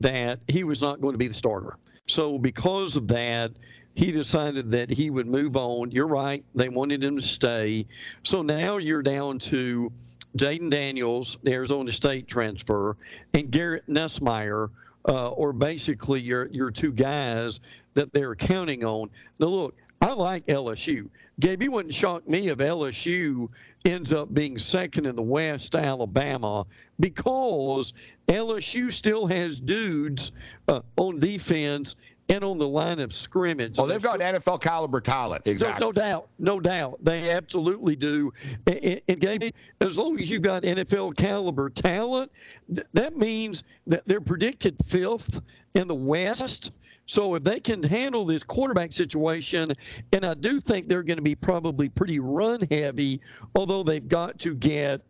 [0.00, 1.76] that he was not going to be the starter.
[2.06, 3.52] So because of that,
[3.94, 5.90] he decided that he would move on.
[5.90, 7.86] You're right; they wanted him to stay.
[8.22, 9.92] So now you're down to
[10.36, 12.96] Jayden Daniels, the Arizona State transfer,
[13.34, 14.70] and Garrett Nussmeier,
[15.08, 17.60] uh, or basically your your two guys
[17.94, 19.10] that they're counting on.
[19.38, 21.08] Now look, I like LSU.
[21.40, 23.48] Gabe, you wouldn't shock me if LSU
[23.84, 26.66] ends up being second in the West Alabama
[27.00, 27.92] because
[28.28, 30.32] LSU still has dudes
[30.68, 31.96] uh, on defense
[32.28, 33.78] and on the line of scrimmage.
[33.78, 35.44] Oh, they've got NFL caliber talent.
[35.46, 35.84] No, Exactly.
[35.86, 38.32] no doubt, no doubt, they absolutely do.
[38.66, 42.30] And, and Gabe, as long as you've got NFL caliber talent,
[42.74, 45.40] th- that means that they're predicted fifth
[45.74, 46.72] in the West.
[47.06, 49.72] So if they can handle this quarterback situation,
[50.12, 53.20] and I do think they're going to be probably pretty run heavy,
[53.56, 55.02] although they've got to get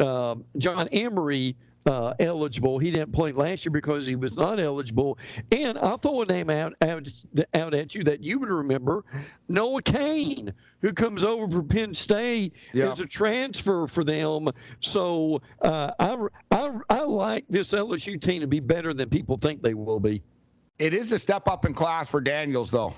[0.00, 1.56] um, John Emery
[1.86, 2.78] uh, eligible.
[2.80, 5.18] He didn't play last year because he was not eligible.
[5.52, 7.08] And I'll throw a name out, out
[7.54, 9.04] out at you that you would remember,
[9.48, 12.90] Noah Cain, who comes over from Penn State Yeah.
[12.90, 14.48] as a transfer for them.
[14.80, 16.16] So uh, I,
[16.50, 20.22] I I like this LSU team to be better than people think they will be.
[20.80, 22.94] It is a step up in class for Daniels, though.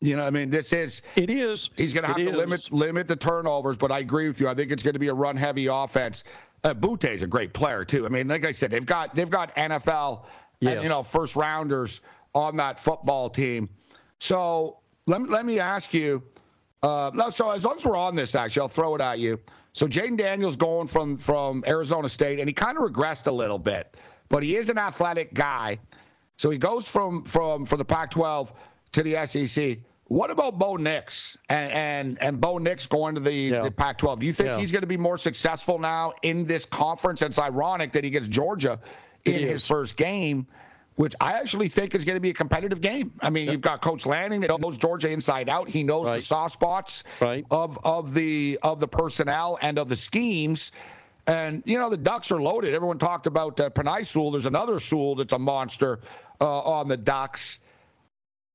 [0.00, 1.70] You know, I mean, this is it is.
[1.76, 2.36] He's going to have It to is.
[2.36, 4.48] limit limit the turnovers, but I agree with you.
[4.48, 6.22] I think it's going to be a run heavy offense.
[6.64, 8.06] Uh, Butte is a great player too.
[8.06, 10.24] I mean, like I said, they've got they've got NFL
[10.62, 12.00] and you know first rounders
[12.34, 13.68] on that football team.
[14.20, 16.22] So let me let me ask you.
[16.84, 19.40] Uh, no, so as long as we're on this, actually, I'll throw it at you.
[19.72, 23.58] So Jayden Daniels going from from Arizona State, and he kind of regressed a little
[23.58, 23.96] bit,
[24.28, 25.78] but he is an athletic guy.
[26.36, 28.52] So he goes from from from the Pac-12
[28.92, 29.78] to the SEC.
[30.08, 33.62] What about Bo Nix and and, and Bo Nix going to the, Yeah.
[33.62, 34.20] the Pac-12?
[34.20, 34.58] Do you think Yeah.
[34.58, 37.20] he's going to be more successful now in this conference?
[37.22, 38.80] It's ironic that he gets Georgia
[39.26, 40.46] in his first game,
[40.96, 43.12] which I actually think is going to be a competitive game.
[43.20, 45.68] I mean, you've got Coach Lanning that knows Georgia inside out.
[45.68, 47.44] He knows the soft spots Right.
[47.50, 50.72] of of the of the personnel and of the schemes.
[51.26, 52.72] And you know the Ducks are loaded.
[52.72, 54.30] Everyone talked about uh, Penei Sewell.
[54.30, 56.00] There's another Sewell that's a monster
[56.40, 57.60] uh, on the Ducks.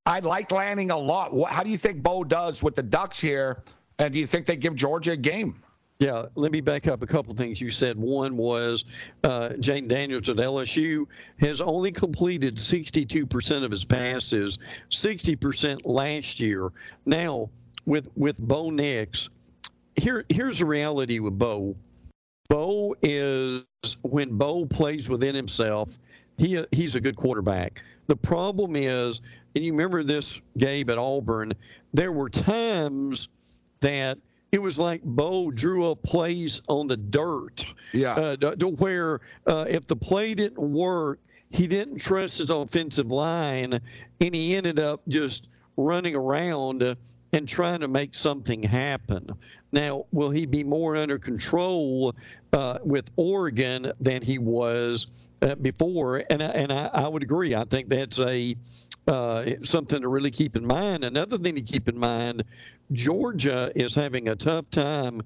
[0.06, 1.32] I like Lanning a lot.
[1.50, 3.64] How do you think Bo does with the Ducks here?
[4.00, 5.56] And do you think they give Georgia a game?
[6.00, 7.98] Yeah, let me back up a couple things you said.
[7.98, 8.84] One was
[9.24, 11.06] uh, Jane Daniels at LSU
[11.40, 14.58] has only completed 62% of his passes,
[14.92, 16.72] 60% last year.
[17.06, 17.50] Now,
[17.86, 19.30] with with Bo Nix,
[19.96, 21.76] here here's the reality with Bo.
[22.50, 23.64] Bo is
[24.02, 25.98] when Bo plays within himself,
[26.38, 27.82] he he's a good quarterback.
[28.08, 29.22] The problem is,
[29.56, 31.54] and you remember this, Gabe at Auburn,
[31.94, 33.28] there were times
[33.82, 34.18] that
[34.52, 37.66] it was like Bo drew up plays on the dirt.
[37.92, 38.14] Yeah.
[38.14, 43.12] Uh, to to where uh, if the play didn't work, he didn't trust his offensive
[43.12, 43.80] line,
[44.22, 46.96] and he ended up just running around
[47.34, 49.28] and trying to make something happen.
[49.72, 52.16] Now, will he be more under control
[52.54, 55.08] uh, with Oregon than he was
[55.42, 56.24] uh, before?
[56.30, 57.56] And and I, I would agree.
[57.56, 58.56] I think that's a
[59.08, 61.04] uh, something to really keep in mind.
[61.04, 62.44] Another thing to keep in mind:
[62.92, 65.22] Georgia is having a tough time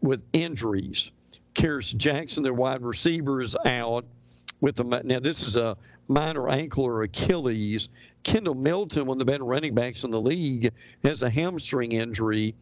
[0.00, 1.10] with injuries.
[1.54, 4.04] Kearis Jackson, their wide receiver, is out
[4.60, 4.94] with them.
[5.04, 5.76] Now, this is a
[6.08, 7.88] minor ankle or Achilles.
[8.22, 10.70] Kendall Milton, one of the better running backs in the league,
[11.04, 12.54] has a hamstring injury.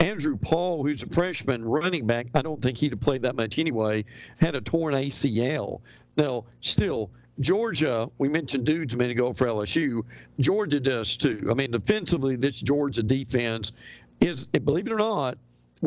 [0.00, 3.58] Andrew Paul, who's a freshman running back, I don't think he'd have played that much
[3.58, 4.04] anyway,
[4.36, 5.80] had a torn ACL.
[6.16, 10.02] Now, still, Georgia, we mentioned dudes a minute ago for LSU.
[10.40, 11.48] Georgia does too.
[11.50, 13.72] I mean, defensively, this Georgia defense
[14.20, 15.38] is, believe it or not,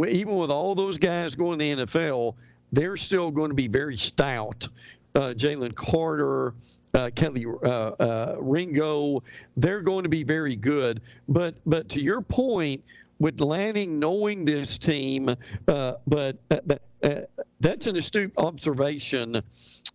[0.08, 2.36] even with all those guys going to the NFL,
[2.72, 4.68] they're still going to be very stout.
[5.14, 6.56] Uh, Jalen Carter,
[6.94, 9.24] uh, Kelee uh, uh, Ringo,
[9.56, 11.02] they're going to be very good.
[11.30, 12.84] But but to your point,
[13.20, 15.30] with Lanning knowing this team,
[15.68, 16.60] uh, but uh,
[17.66, 19.42] that's an astute observation,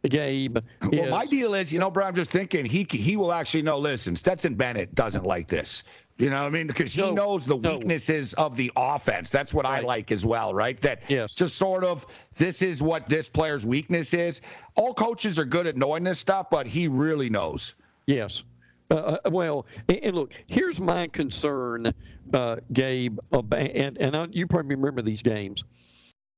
[0.09, 0.59] Gabe.
[0.83, 3.63] Well, is- my deal is, you know, bro, I'm just thinking he he will actually
[3.63, 3.79] know.
[3.79, 5.85] Listen, Stetson Bennett doesn't like this.
[6.19, 6.67] You know what I mean?
[6.67, 7.77] Because he No, knows the no.
[7.79, 9.31] weaknesses of the offense.
[9.31, 10.79] That's what I like as well, right?
[10.83, 11.35] That Yes.
[11.35, 12.05] just sort of
[12.37, 14.43] this is what this player's weakness is.
[14.77, 17.75] All coaches are good at knowing this stuff, but he really knows.
[18.07, 18.43] Yes.
[18.91, 21.91] Uh, uh, well, and, and look, here's my concern,
[22.35, 25.65] uh, Gabe, and, and I, you probably remember these games.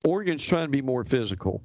[0.04, 1.62] Oregon's trying to be more physical,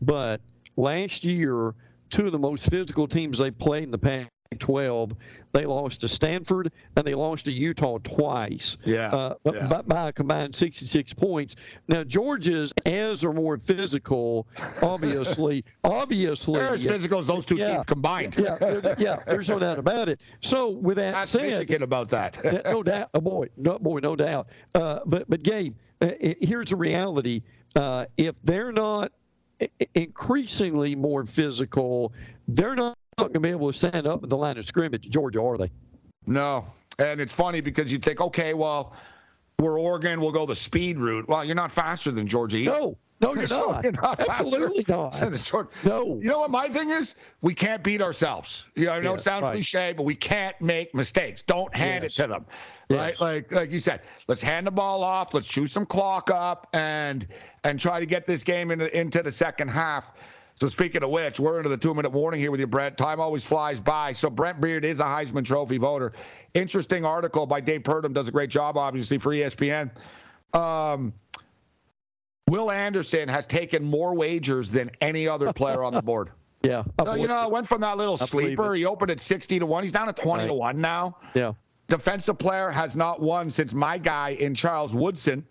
[0.00, 0.40] but
[0.76, 1.74] last year,
[2.10, 5.12] two of the most physical teams they played in the Pac 12,
[5.52, 8.76] they lost to Stanford and they lost to Utah twice.
[8.84, 9.66] Yeah, Uh, yeah.
[9.66, 11.56] By, by a combined 66 points.
[11.88, 14.46] Now, Georgia's as are more physical,
[14.82, 15.64] obviously.
[15.84, 16.60] obviously.
[16.60, 17.72] They're as physical as those two Yeah.
[17.74, 18.36] teams combined.
[18.38, 20.20] Yeah, yeah, there's no doubt about it.
[20.40, 22.38] So with that Ask said, Michigan about that.
[22.64, 24.48] no doubt, oh boy, no boy, no doubt.
[24.74, 26.10] Uh, but but Gabe, uh,
[26.40, 27.42] here's the reality:
[27.76, 29.12] uh, if they're not
[29.94, 32.12] increasingly more physical,
[32.48, 35.08] they're not going to be able to stand up at the line of scrimmage.
[35.08, 35.70] Georgia, are they?
[36.26, 36.66] No.
[36.98, 38.94] And it's funny because you think, okay, well,
[39.58, 41.28] we're Oregon, we'll go the speed route.
[41.28, 42.58] Well, you're not faster than Georgia.
[42.58, 42.70] either.
[42.70, 43.82] No, no, you're So not.
[43.84, 45.84] you're not faster Absolutely not.
[45.84, 46.18] No.
[46.22, 47.14] You know what my thing is?
[47.40, 48.66] We can't beat ourselves.
[48.74, 49.52] You know, I know Yeah, it sounds right.
[49.54, 51.42] cliche, but we can't make mistakes.
[51.42, 52.18] Don't hand Yes.
[52.18, 52.46] it to them.
[52.88, 52.98] Yes.
[52.98, 53.20] Right?
[53.20, 57.26] Like like you said, let's hand the ball off, let's chew some clock up and
[57.64, 60.12] and try to get this game into into the second half.
[60.54, 62.96] So speaking of which, we're into the two-minute warning here with you, Brent.
[62.96, 64.12] Time always flies by.
[64.12, 66.12] So Brent Beard is a Heisman Trophy voter.
[66.54, 68.14] Interesting article by Dave Purdum.
[68.14, 69.90] Does a great job, obviously, for ESPN.
[70.54, 71.12] Um,
[72.48, 76.30] Will Anderson has taken more wagers than any other player on the board.
[76.62, 78.74] Yeah, No, you know, it went from that little I sleeper.
[78.74, 79.82] He opened at 60 to 1.
[79.84, 81.16] He's down at 20 to 1 now.
[81.34, 81.52] yeah.
[81.88, 85.46] Defensive player has not won since my guy in Charles Woodson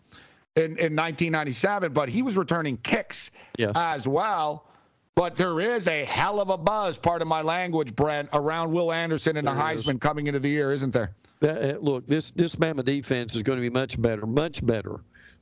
[0.58, 3.72] in, in 1997, but he was returning kicks Yes.
[3.76, 4.68] as well.
[5.16, 8.92] But there is a hell of a buzz, part of my language, Brent, around Will
[8.92, 9.86] Anderson and the There is.
[9.86, 11.16] Heisman coming into the year, isn't there?
[11.42, 15.00] uh, look, this this Bama defense is going to be much better, much better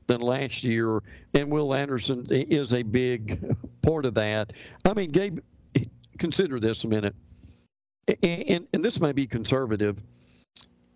[0.07, 1.01] than last year,
[1.33, 4.53] and Will Anderson is a big part of that.
[4.85, 5.39] I mean, Gabe,
[6.17, 7.15] consider this a minute,
[8.07, 9.97] and, and, and this may be conservative.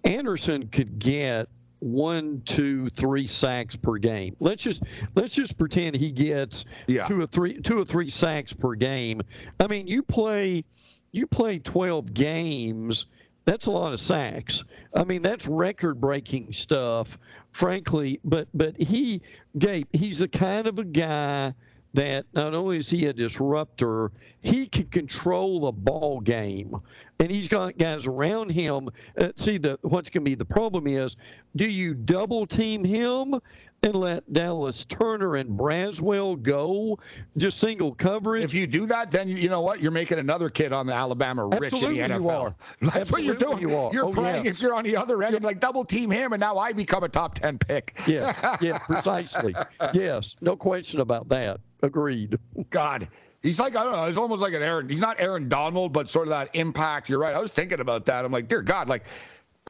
[0.04, 1.48] Anderson could get
[1.80, 4.36] one, two, three sacks per game.
[4.40, 4.84] Let's just
[5.16, 7.06] let's just pretend he gets Yeah.
[7.08, 9.22] two or three two or three sacks per game.
[9.60, 10.64] I mean, you play
[11.12, 13.06] you play twelve games.
[13.48, 14.66] That's a lot of sacks.
[14.94, 17.18] I mean, that's record-breaking stuff,
[17.52, 18.20] frankly.
[18.26, 19.22] But but he,
[19.58, 21.54] Gabe, he's the kind of a guy
[21.94, 26.76] that not only is he a disruptor, he can control a ball game,
[27.22, 28.90] and he's got guys around him.
[29.18, 31.16] Uh, see, the what's going to be the problem is,
[31.56, 33.40] do you double team him
[33.88, 37.00] and let Dallas Turner and Braswell go,
[37.38, 38.44] just single coverage?
[38.44, 39.82] If you do that, then you, you know what?
[39.82, 42.42] You're making another kid on the Alabama rich Absolutely in the you NFL.
[42.42, 42.56] are.
[42.94, 43.60] That's what you're doing.
[43.60, 43.90] you are.
[43.92, 44.46] You're Oh, playing.
[44.46, 44.58] yes.
[44.58, 47.10] If you're on the other end, like double team him, and now I become a
[47.10, 48.00] top ten pick.
[48.06, 49.56] yeah, yeah, precisely.
[49.94, 51.60] yes, no question about that.
[51.82, 52.38] Agreed.
[52.70, 53.08] God.
[53.44, 54.90] He's like, I don't know, he's almost like an Aaron.
[54.90, 57.08] He's not Aaron Donald, but sort of that impact.
[57.08, 57.36] You're right.
[57.36, 58.26] I was thinking about that.
[58.26, 59.06] I'm like, dear God, like,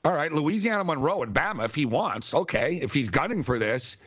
[0.04, 2.76] all right, Louisiana Monroe and Bama, if he wants, okay.
[2.82, 3.98] If he's gunning for this,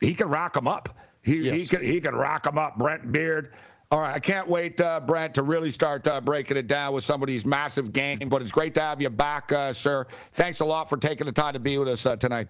[0.00, 0.96] he can rock him up.
[1.22, 1.68] He, he Yes.
[1.68, 2.78] can he can rack him up.
[2.78, 3.52] Brent Beard.
[3.92, 7.04] All right, I can't wait, uh, Brent, to really start uh, breaking it down with
[7.04, 8.20] some of these massive games.
[8.28, 10.06] But it's great to have you back, uh, sir.
[10.32, 12.48] Thanks a lot for taking the time to be with us uh, tonight.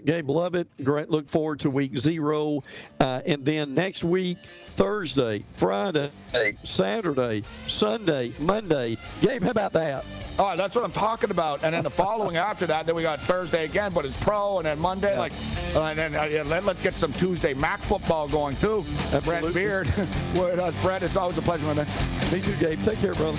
[0.00, 0.68] Gabe, love it.
[0.82, 1.10] Great.
[1.10, 2.62] Look forward to week zero.
[3.00, 4.38] Uh, and then next week,
[4.76, 6.10] Thursday, Friday,
[6.64, 8.96] Saturday, Sunday, Monday.
[9.20, 10.04] Gabe, how about that?
[10.38, 11.62] All right, that's what I'm talking about.
[11.62, 14.66] And then the following after that, then we got Thursday again, but it's pro, and
[14.66, 15.18] then Monday, Yeah.
[15.18, 15.32] like,
[15.74, 18.84] uh, and then uh, yeah, let, us get some Tuesday MAC football going too.
[19.10, 19.52] Brent Absolutely.
[19.52, 19.86] Beard,
[20.34, 21.02] with us, Brent.
[21.02, 21.86] It's always a pleasure, my man.
[22.32, 22.82] Me too, Gabe.
[22.82, 23.38] Take care, brother.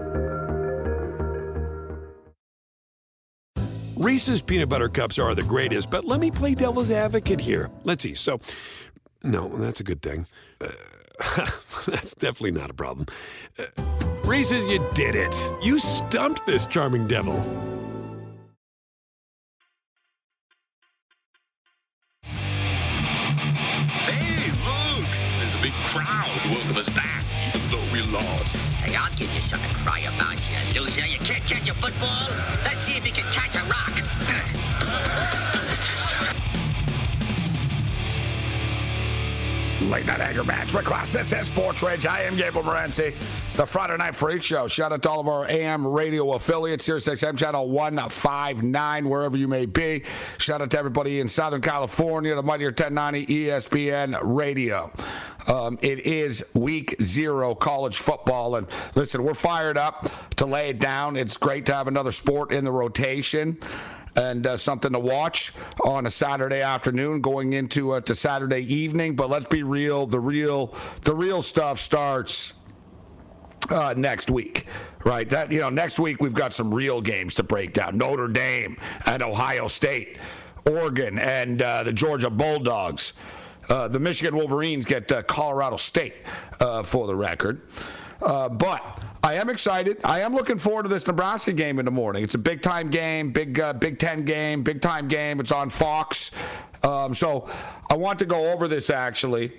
[3.95, 7.69] Reese's peanut butter cups are the greatest, but let me play devil's advocate here.
[7.83, 8.15] Let's see.
[8.15, 8.39] So,
[9.23, 10.25] no, that's a good thing.
[10.59, 10.69] Uh,
[11.87, 13.07] that's definitely not a problem.
[13.59, 13.65] Uh,
[14.23, 15.35] Reese's, you did it.
[15.61, 17.39] You stumped this charming devil.
[23.83, 25.09] Hey, look!
[25.39, 27.23] There's a big crowd welcome us back,
[27.53, 28.70] even though we lost.
[28.83, 30.39] Hey, I'll give you something to cry about,
[30.73, 31.05] you loser.
[31.05, 32.29] You can't catch a football?
[32.63, 33.91] Let's see if you can catch a rock.
[39.91, 41.13] Late night anger management class.
[41.13, 42.07] This is Sports Rage.
[42.07, 43.13] I am Gabriel Morency,
[43.55, 44.67] the Friday Night Freak Show.
[44.67, 49.47] Shout out to all of our AM radio affiliates, Sirius XM channel 159, wherever you
[49.47, 50.03] may be.
[50.37, 54.91] Shout out to everybody in Southern California, the Mightier 1090 ESPN radio.
[55.47, 58.55] Um, it is week zero college football.
[58.55, 61.17] And listen, we're fired up to lay it down.
[61.17, 63.57] It's great to have another sport in the rotation
[64.15, 69.15] and uh, something to watch on a Saturday afternoon going into uh, to Saturday evening.
[69.15, 72.53] But let's be real, the real the real stuff starts
[73.71, 74.65] uh, next week,
[75.05, 75.27] right?
[75.29, 78.77] That you know, next week we've got some real games to break down: Notre Dame
[79.05, 80.17] and Ohio State,
[80.69, 83.13] Oregon and uh, the Georgia Bulldogs.
[83.69, 86.15] Uh, the Michigan Wolverines get uh, Colorado State
[86.59, 87.61] uh, for the record.
[88.21, 89.97] Uh, but I am excited.
[90.03, 92.23] I am looking forward to this Nebraska game in the morning.
[92.23, 95.39] It's a big time game, big Big Ten game, big time game.
[95.39, 96.31] It's on Fox.
[96.83, 97.49] Um, so
[97.89, 99.53] I want to go over this actually.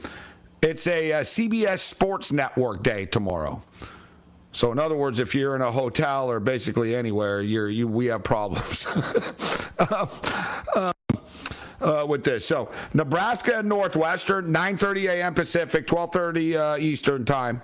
[0.61, 3.63] It's a, uh CBS Sports Network day tomorrow.
[4.53, 8.07] So in other words, if you're in a hotel or basically anywhere, you're you we
[8.07, 8.87] have problems.
[10.77, 10.93] um,
[11.81, 12.47] uh, with this.
[12.47, 15.35] So Nebraska and Northwestern, 9:30 a.m.
[15.35, 17.63] Pacific, 12:30 uh, Eastern time.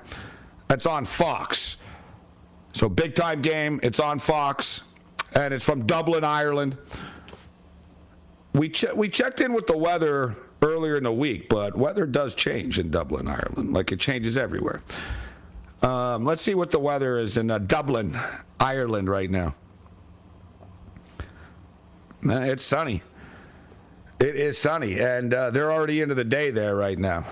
[0.66, 1.76] That's on Fox.
[2.72, 3.80] So big time game.
[3.82, 4.82] It's on Fox,
[5.34, 6.76] and it's from Dublin, Ireland.
[8.54, 12.34] We che- we checked in with the weather earlier in the week, but weather does
[12.34, 14.82] change in Dublin, Ireland, like it changes everywhere.
[15.82, 18.16] Um, let's see what the weather is in uh, Dublin,
[18.58, 19.54] Ireland, right now.
[22.28, 23.02] Uh, it's sunny.
[24.20, 27.24] It is sunny, and uh, they're already into the day there right now.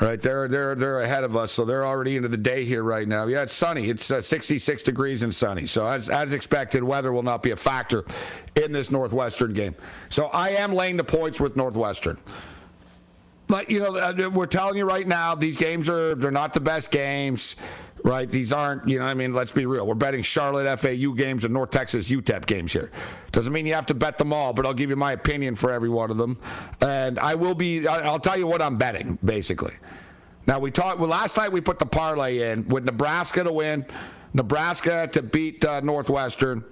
[0.00, 3.06] Right, they're they're they're ahead of us, so they're already into the day here right
[3.06, 3.26] now.
[3.26, 3.88] Yeah, it's sunny.
[3.88, 5.66] It's uh, 66 degrees and sunny.
[5.66, 8.04] So as as expected, weather will not be a factor
[8.56, 9.76] in this Northwestern game.
[10.08, 12.18] So I am laying the points with Northwestern.
[13.48, 16.60] Like you know, uh, we're telling you right now, these games are they're not the
[16.60, 17.56] best games
[18.04, 18.28] right?
[18.28, 19.86] These aren't, you know, I mean, let's be real.
[19.86, 22.90] We're betting Charlotte FAU games and North Texas UTEP games here.
[23.32, 25.72] Doesn't mean you have to bet them all, but I'll give you my opinion for
[25.72, 26.38] every one of them.
[26.82, 29.72] And I will be, I'll tell you what I'm betting, basically.
[30.46, 33.86] Now, we talked, well, last night we put the parlay in with Nebraska to win,
[34.34, 36.62] Nebraska to beat uh, Northwestern,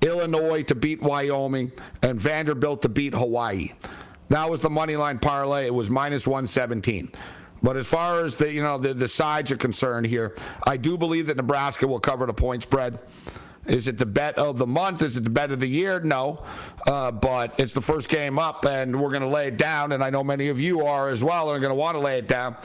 [0.00, 1.70] Illinois to beat Wyoming,
[2.02, 3.68] and Vanderbilt to beat Hawaii.
[4.30, 5.66] That was the money line parlay.
[5.66, 7.10] It was minus 117.
[7.62, 10.34] But as far as the you know the, the sides are concerned here,
[10.66, 13.00] I do believe that Nebraska will cover the point spread.
[13.66, 15.02] Is it the bet of the month?
[15.02, 16.00] Is it the bet of the year?
[16.00, 16.42] No.
[16.86, 19.92] Uh, but it's the first game up, and we're going to lay it down.
[19.92, 22.00] And I know many of you are as well and are going to want to
[22.00, 22.56] lay it down.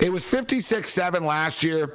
[0.00, 1.94] It was 56 7 last year.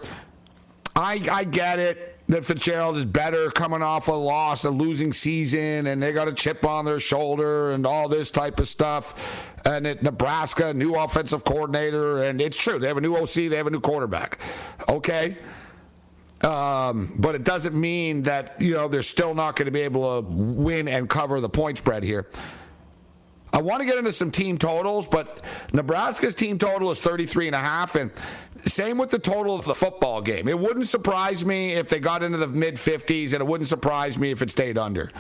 [0.95, 5.87] I, I get it that Fitzgerald is better coming off a loss, a losing season,
[5.87, 9.51] and they got a chip on their shoulder and all this type of stuff.
[9.65, 12.79] And at Nebraska, new offensive coordinator, and it's true.
[12.79, 14.39] They have a new OC, they have a new quarterback.
[14.89, 15.37] Okay.
[16.43, 20.21] Um, but it doesn't mean that, you know, they're still not going to be able
[20.21, 22.27] to win and cover the point spread here.
[23.53, 27.55] I want to get into some team totals, but Nebraska's team total is 33 and
[27.55, 28.11] a half and
[28.65, 30.47] same with the total of the football game.
[30.47, 34.17] It wouldn't surprise me if they got into the mid 50s and it wouldn't surprise
[34.17, 35.11] me if it stayed under.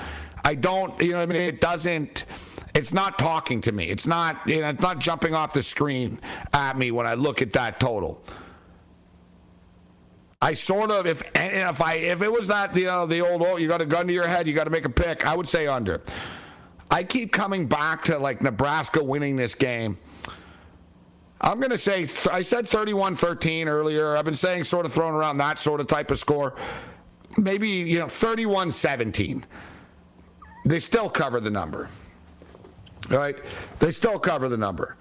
[0.43, 1.41] I don't, you know I mean?
[1.41, 2.25] It doesn't
[2.73, 3.89] it's not talking to me.
[3.89, 6.19] It's not you know, it's not jumping off the screen
[6.53, 8.23] at me when I look at that total.
[10.41, 13.57] I sort of if if I if it was that you know the old oh
[13.57, 15.47] you got a gun to your head you got to make a pick I would
[15.47, 16.01] say under.
[16.93, 19.97] I keep coming back to like Nebraska winning this game.
[21.41, 24.15] I'm going to say, I said 31 13 earlier.
[24.15, 26.55] I've been saying sort of throwing around that sort of type of score.
[27.35, 29.43] Maybe, you know, 31 17.
[30.67, 31.89] They still cover the number.
[33.09, 33.37] All right?
[33.79, 34.95] They still cover the number.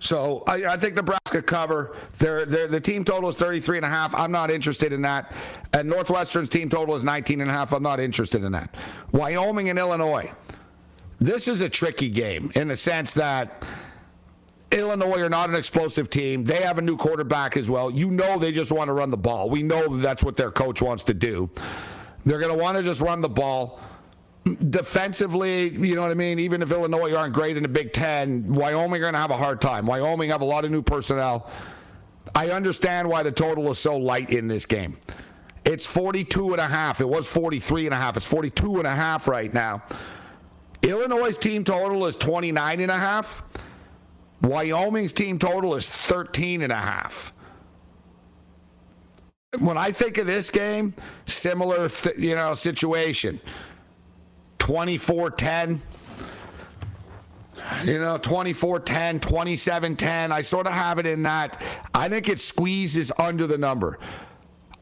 [0.00, 1.94] So I, I, think Nebraska cover.
[2.18, 4.16] Their, the team total is 33 and a half.
[4.16, 5.32] I'm not interested in that.
[5.74, 7.72] And Northwestern's team total is 19 and a half.
[7.72, 8.74] I'm not interested in that.
[9.12, 10.32] Wyoming and Illinois.
[11.20, 13.64] This is a tricky game in the sense that
[14.70, 16.44] Illinois are not an explosive team.
[16.44, 17.90] They have a new quarterback as well.
[17.90, 19.50] You know they just want to run the ball.
[19.50, 21.50] We know that's what their coach wants to do.
[22.24, 23.80] They're going to want to just run the ball.
[24.70, 26.38] Defensively, you know what I mean?
[26.38, 29.36] Even if Illinois aren't great in the Big Ten, Wyoming are going to have a
[29.36, 29.86] hard time.
[29.86, 31.50] Wyoming have a lot of new personnel.
[32.34, 34.98] I understand why the total is so light in this game.
[35.64, 37.00] It's 42 and a half.
[37.00, 38.16] It was 43 and a half.
[38.16, 39.82] It's 42 and a half right now.
[40.82, 43.42] Illinois' team total is 29 and a half.
[44.42, 47.32] Wyoming's team total is 13 and a half.
[49.58, 50.94] When I think of this game,
[51.26, 53.40] similar th- you know situation.
[54.58, 55.80] 24-10
[57.84, 61.62] you know 24-10 27-10 i sort of have it in that
[61.94, 63.98] i think it squeezes under the number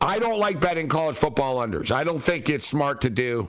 [0.00, 3.48] i don't like betting college football unders i don't think it's smart to do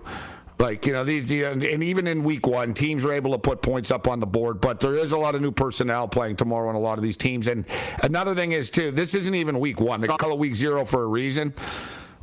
[0.60, 3.91] like, you know, these, and even in week one, teams were able to put points
[3.91, 6.76] up on the board, but there is a lot of new personnel playing tomorrow on
[6.76, 7.47] a lot of these teams.
[7.47, 7.66] And
[8.03, 10.01] another thing is, too, this isn't even week one.
[10.01, 11.53] They call it week zero for a reason,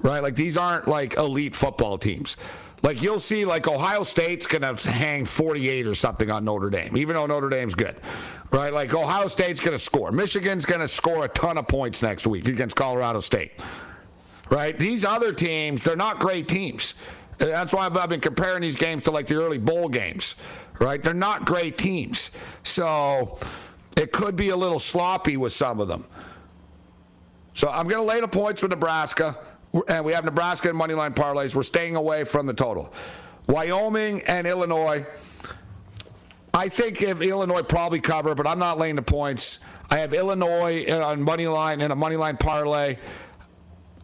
[0.03, 0.21] right?
[0.21, 2.37] Like, these aren't like elite football teams.
[2.85, 7.15] Like you'll see, like Ohio State's gonna hang 48 or something on Notre Dame, even
[7.15, 7.97] though Notre Dame's good,
[8.51, 8.71] right?
[8.71, 10.13] Like Ohio State's gonna score.
[10.13, 13.53] Michigan's gonna score a ton of points next week against Colorado State,
[14.51, 14.79] right?
[14.79, 16.93] These other teams, they're not great teams.
[17.39, 20.37] That's why I've, been comparing these games to like the early bowl games,
[20.79, 21.03] right?
[21.03, 22.31] They're not great teams.
[22.63, 23.39] So
[23.97, 26.07] it could be a little sloppy with some of them.
[27.55, 29.39] So I'm going to lay the points with Nebraska,
[29.89, 31.55] and we have Nebraska and moneyline parlays.
[31.55, 32.93] We're staying away from the total.
[33.47, 35.07] Wyoming and Illinois.
[36.53, 39.59] I think if Illinois probably cover, but I'm not laying the points.
[39.91, 42.97] I have Illinois on money line and a money line parlay.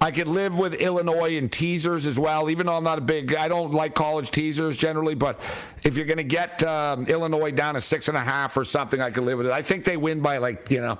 [0.02, 3.34] I could live with Illinois and teasers as well, even though I'm not a big,
[3.34, 5.38] I don't like college teasers generally, but
[5.84, 9.02] if you're going to get um, Illinois down to six and a half or something,
[9.02, 9.52] I could live with it.
[9.52, 10.98] I think they win by like, you know,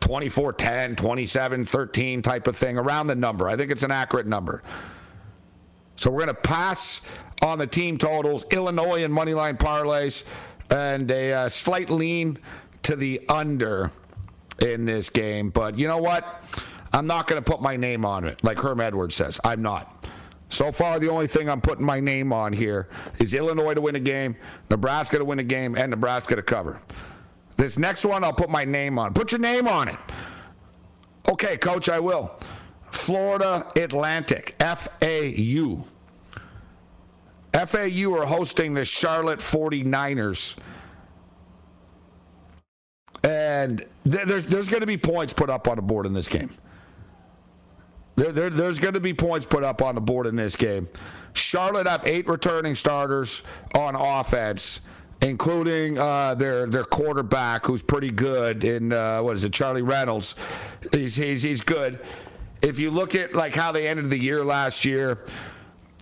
[0.00, 3.48] 24 10, 27 13 type of thing, around the number.
[3.48, 4.62] I think it's an accurate number.
[5.96, 7.00] So we're going to pass
[7.42, 10.24] on the team totals, Illinois and moneyline parlays,
[10.70, 12.38] and a uh, slight lean
[12.82, 13.90] to the under
[14.60, 15.48] in this game.
[15.48, 16.44] But you know what?
[16.92, 19.40] I'm not going to put my name on it, like Herm Edwards says.
[19.44, 20.08] I'm not.
[20.50, 22.88] So far, the only thing I'm putting my name on here
[23.18, 24.36] is Illinois to win a game,
[24.68, 26.82] Nebraska to win a game, and Nebraska to cover.
[27.56, 29.14] This next one, I'll put my name on.
[29.14, 29.96] Put your name on it.
[31.30, 32.38] Okay, coach, I will.
[32.90, 35.86] Florida Atlantic, FAU.
[37.54, 40.58] FAU are hosting the Charlotte 49ers.
[43.24, 46.28] And th- there's, there's going to be points put up on the board in this
[46.28, 46.50] game.
[48.16, 50.88] There, there, there's going to be points put up on the board in this game.
[51.34, 53.42] Charlotte have eight returning starters
[53.74, 54.80] on offense,
[55.22, 58.64] including uh, their their quarterback, who's pretty good.
[58.64, 60.34] In uh, what is it, Charlie Reynolds?
[60.92, 62.00] He's, he's he's good.
[62.60, 65.24] If you look at like how they ended the year last year,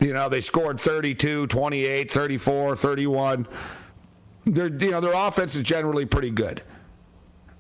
[0.01, 3.47] you know they scored 32, 28, 34, 31.
[4.47, 6.63] Their you know their offense is generally pretty good,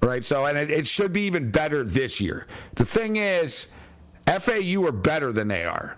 [0.03, 0.25] right?
[0.25, 2.49] So and it, it should be even better this year.
[2.75, 3.71] The thing is
[4.39, 5.97] FAU are better than they are.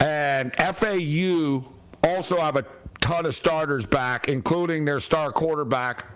[0.00, 1.64] And FAU
[2.04, 2.64] also have a
[3.00, 6.06] ton of starters back, including their star quarterback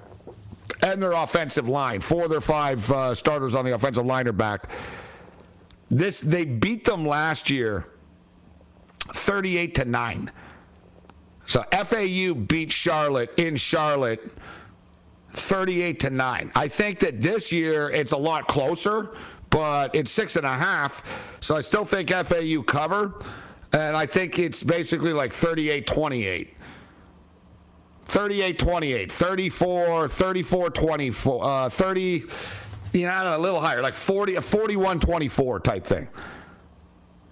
[0.84, 2.01] and their offensive line.
[2.01, 4.70] Four of their five uh, starters on the offensive line are back.
[5.90, 7.86] This they beat them last year
[9.09, 10.30] 38 to 9.
[11.47, 14.32] So FAU beat Charlotte in Charlotte
[15.32, 16.53] 38 to 9.
[16.55, 19.11] I think that this year it's a lot closer
[19.53, 21.05] but it's six and a half.
[21.41, 23.15] So I still think FAU cover.
[23.75, 26.57] And I think it's basically like 38 28.
[28.07, 32.25] 38 28, 34, 34 24, uh, 30,
[32.93, 36.09] you know, know, a little higher, like 40, 41 24 type thing.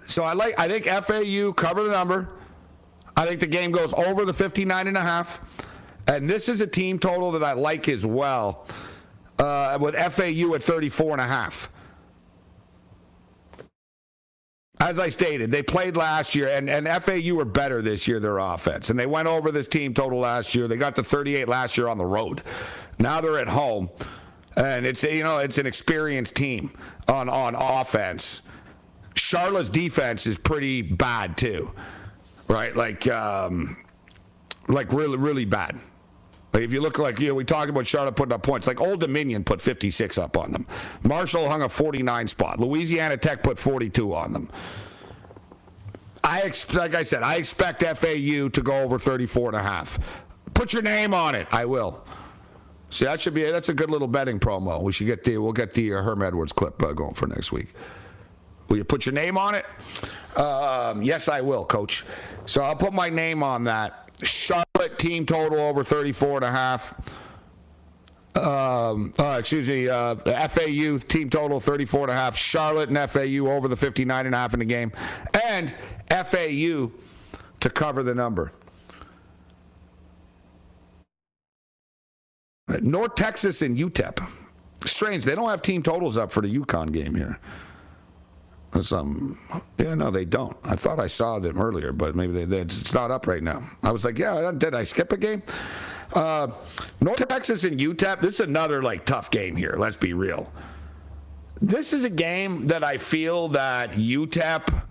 [0.07, 2.29] So I like, I think FAU cover the number.
[3.16, 5.41] I think the game goes over the 59 and a half.
[6.09, 8.66] And this is a team total that I like as well,
[9.39, 11.71] uh, with FAU at 34 and a half
[14.81, 18.39] as I stated, they played last year, and, and FAU were better this year, their
[18.39, 18.89] offense.
[18.89, 20.66] And they went over this team total last year.
[20.68, 22.43] They got to 38 last year on the road.
[22.99, 23.91] Now they're at home.
[24.57, 26.72] And it's you know it's an experienced team
[27.09, 28.43] on, on offense.
[29.14, 31.70] Charlotte's defense is pretty bad too,
[32.49, 32.74] right?
[32.74, 33.76] Like um,
[34.68, 35.78] like really really bad.
[36.53, 38.66] Like if you look like you know, we talked about Charlotte putting up points.
[38.66, 40.66] Like Old Dominion put 56 up on them.
[41.05, 42.59] Marshall hung a 49 spot.
[42.59, 44.51] Louisiana Tech put 42 on them.
[46.24, 49.98] I ex- like I said, I expect FAU to go over 34 and a half.
[50.55, 51.46] Put your name on it.
[51.51, 52.05] I will.
[52.90, 54.82] See, that should be that's a good little betting promo.
[54.82, 57.53] We should get the we'll get the uh, Herm Edwards clip uh, going for next
[57.53, 57.68] week.
[58.68, 59.66] Will you put your name on it?
[60.38, 62.05] Um, yes, I will, Coach.
[62.46, 63.99] So I'll put my name on that.
[64.23, 66.95] Charlotte team total over 34 and a half.
[68.37, 70.14] Um, uh, excuse me, uh,
[70.49, 72.37] FAU team total 34 and a half.
[72.37, 74.93] Charlotte and FAU over the 59 and a half in the game.
[75.45, 75.75] And
[76.09, 76.91] FAU
[77.61, 78.53] to cover the number.
[82.81, 84.25] North Texas and UTEP.
[84.87, 87.39] Strange, they don't have team totals up for the UConn game here.
[88.81, 89.39] Some,
[89.79, 90.57] yeah, no, they don't.
[90.64, 93.68] I thought I saw them earlier, but maybe they, they, it's not up right now.
[93.83, 95.43] I was like, yeah, did I skip a game?
[96.12, 96.49] Uh,
[97.01, 98.21] North Texas and UTEP.
[98.21, 99.75] This is another like tough game here.
[99.77, 100.53] Let's be real.
[101.61, 104.83] This is a game that I feel that UTEP.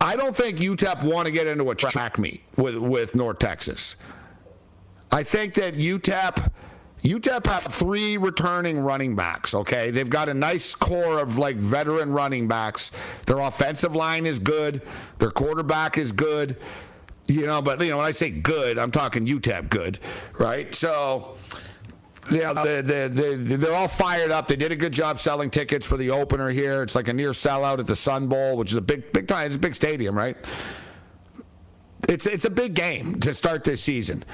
[0.00, 3.96] I don't think UTEP want to get into a track meet with with North Texas.
[5.10, 6.52] I think that UTEP
[7.02, 9.90] UTEP have three returning running backs, okay?
[9.90, 12.90] They've got a nice core of like veteran running backs.
[13.26, 14.82] Their offensive line is good,
[15.18, 16.56] their quarterback is good.
[17.26, 19.98] You know, but you know, when I say good, I'm talking UTEP good,
[20.38, 20.74] right?
[20.74, 21.36] So
[22.30, 24.48] yeah, they, they, they, they're all fired up.
[24.48, 26.82] They did a good job selling tickets for the opener here.
[26.82, 29.46] It's like a near sellout at the Sun Bowl, which is a big, big time.
[29.46, 30.36] It's a big stadium, right?
[32.08, 34.24] It's it's a big game to start this season.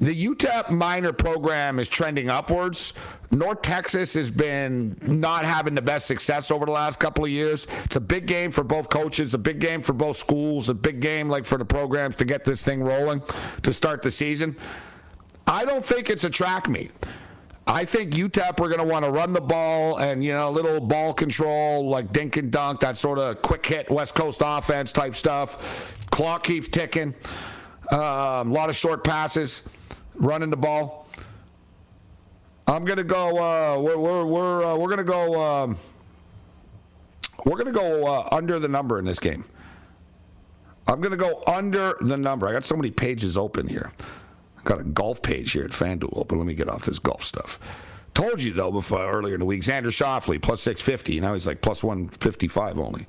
[0.00, 2.94] The UTEP Miner program is trending upwards.
[3.30, 7.66] North Texas has been not having the best success over the last couple of years.
[7.84, 11.00] It's a big game for both coaches, a big game for both schools, a big
[11.00, 13.22] game like for the programs to get this thing rolling
[13.62, 14.56] to start the season.
[15.46, 16.90] I don't think it's a track meet.
[17.66, 20.50] I think UTEP are going to want to run the ball and, you know, a
[20.50, 24.92] little ball control, like dink and dunk, that sort of quick hit West Coast offense
[24.92, 25.96] type stuff.
[26.10, 27.14] Clock keeps ticking.
[27.90, 29.68] Um, a lot of short passes,
[30.14, 31.06] running the ball.
[32.66, 35.76] I'm to go, uh, we're, we're, we're, uh, we're to go, um,
[37.44, 39.44] we're to go uh, under the number in this game.
[40.86, 42.46] I'm to go under the number.
[42.46, 43.92] I got so many pages open here.
[44.58, 47.22] I got a golf page here at FanDuel, but let me get off this golf
[47.22, 47.58] stuff.
[48.14, 51.20] Told you though before earlier in the week, Xander Schauffele plus 650.
[51.20, 53.06] Now he's like plus 155 only.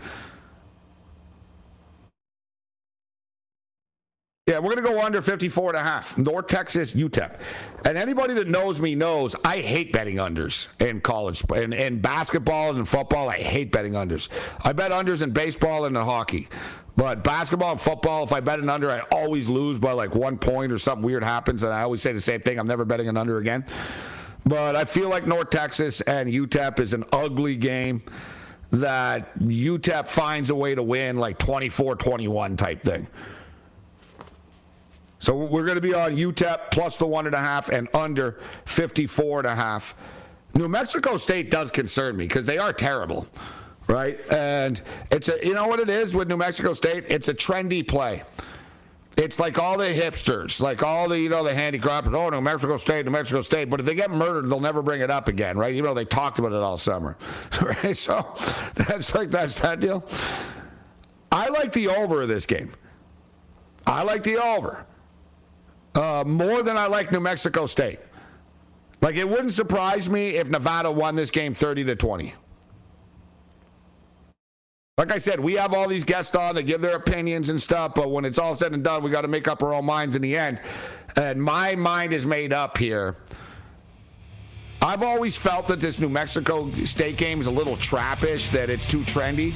[4.48, 6.16] Yeah, we're going to go under 54 and a half.
[6.20, 7.40] North Texas, UTEP.
[7.84, 11.44] And anybody that knows me knows I hate betting unders in college.
[11.56, 14.30] In, in basketball and football, I hate betting unders.
[14.64, 16.48] I bet unders in baseball and in hockey.
[16.96, 20.38] But basketball and football, if I bet an under, I always lose by like one
[20.38, 21.64] point or something weird happens.
[21.64, 23.66] And I always say the same thing I'm never betting an under again.
[24.46, 28.04] But I feel like North Texas and UTEP is an ugly game
[28.70, 33.08] that UTEP finds a way to win like 24 21 type thing.
[35.26, 38.40] So we're going to be on UTEP plus the one and a half and under
[38.66, 39.96] 54 and a half.
[40.54, 43.28] New Mexico State does concern me because they are terrible
[43.88, 44.20] right?
[44.32, 47.06] And it's a, you know what it is with New Mexico State?
[47.08, 48.24] It's a trendy play.
[49.18, 52.14] It's like all the hipsters, like all the, you know, the handicrappers.
[52.14, 53.70] Oh, New Mexico State, New Mexico State.
[53.70, 55.74] But if they get murdered, they'll never bring it up again, right?
[55.74, 57.18] Even though they talked about it all summer,
[57.62, 57.96] right?
[57.96, 58.36] So
[58.76, 60.04] that's like, that's that deal.
[61.32, 62.72] I like the over of this game.
[63.88, 64.86] I like the over
[65.96, 68.00] uh, more than I like New Mexico State.
[69.02, 72.34] Like, it wouldn't surprise me if Nevada won this game 30 to 20.
[74.98, 77.94] Like I said, we have all these guests on to give their opinions and stuff,
[77.94, 80.16] but when it's all said and done, we got to make up our own minds
[80.16, 80.60] in the end.
[81.18, 83.18] And my mind is made up here.
[84.82, 88.86] I've always felt that this New Mexico State game is a little trappish, that it's
[88.86, 89.54] too trendy,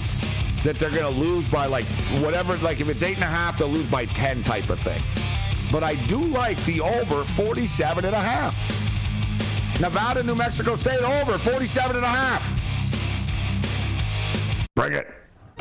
[0.64, 1.86] that they're going to lose by like
[2.22, 5.02] whatever, like if it's eight and a half, they'll lose by 10 type of thing.
[5.72, 8.56] But I do like the over 47 and a half.
[9.80, 12.60] Nevada, New Mexico State over 47 and a half.
[14.76, 15.08] Bring it.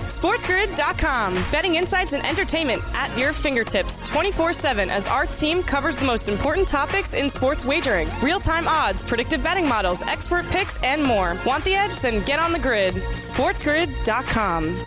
[0.08, 1.34] SportsGrid.com.
[1.52, 6.28] Betting insights and entertainment at your fingertips 24 7 as our team covers the most
[6.28, 11.36] important topics in sports wagering real time odds, predictive betting models, expert picks, and more.
[11.44, 12.00] Want the edge?
[12.00, 12.94] Then get on the grid.
[12.94, 14.86] SportsGrid.com.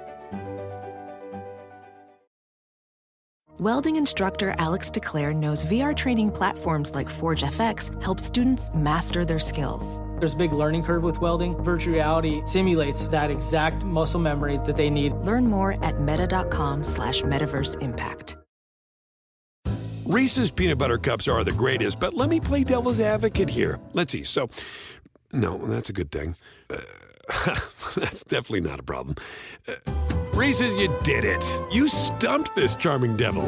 [3.61, 9.37] Welding instructor Alex DeClaire knows VR training platforms like Forge FX help students master their
[9.37, 9.99] skills.
[10.17, 11.55] There's a big learning curve with welding.
[11.57, 15.13] Virtual reality simulates that exact muscle memory that they need.
[15.17, 18.35] Learn more at meta.com slash metaverse impact.
[20.05, 23.79] Reese's peanut butter cups are the greatest, but let me play devil's advocate here.
[23.93, 24.23] Let's see.
[24.23, 24.49] So,
[25.31, 26.35] no, that's a good thing.
[26.67, 27.59] Uh,
[27.95, 29.17] that's definitely not a problem.
[29.67, 31.45] Uh, Reese's, you did it.
[31.71, 33.45] You stumped this charming devil.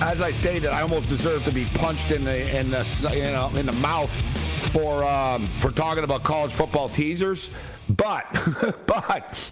[0.00, 3.50] as I stated, I almost deserve to be punched in the in the you know
[3.56, 4.10] in the mouth
[4.70, 7.50] for um, for talking about college football teasers.
[7.88, 8.26] But
[8.86, 9.50] but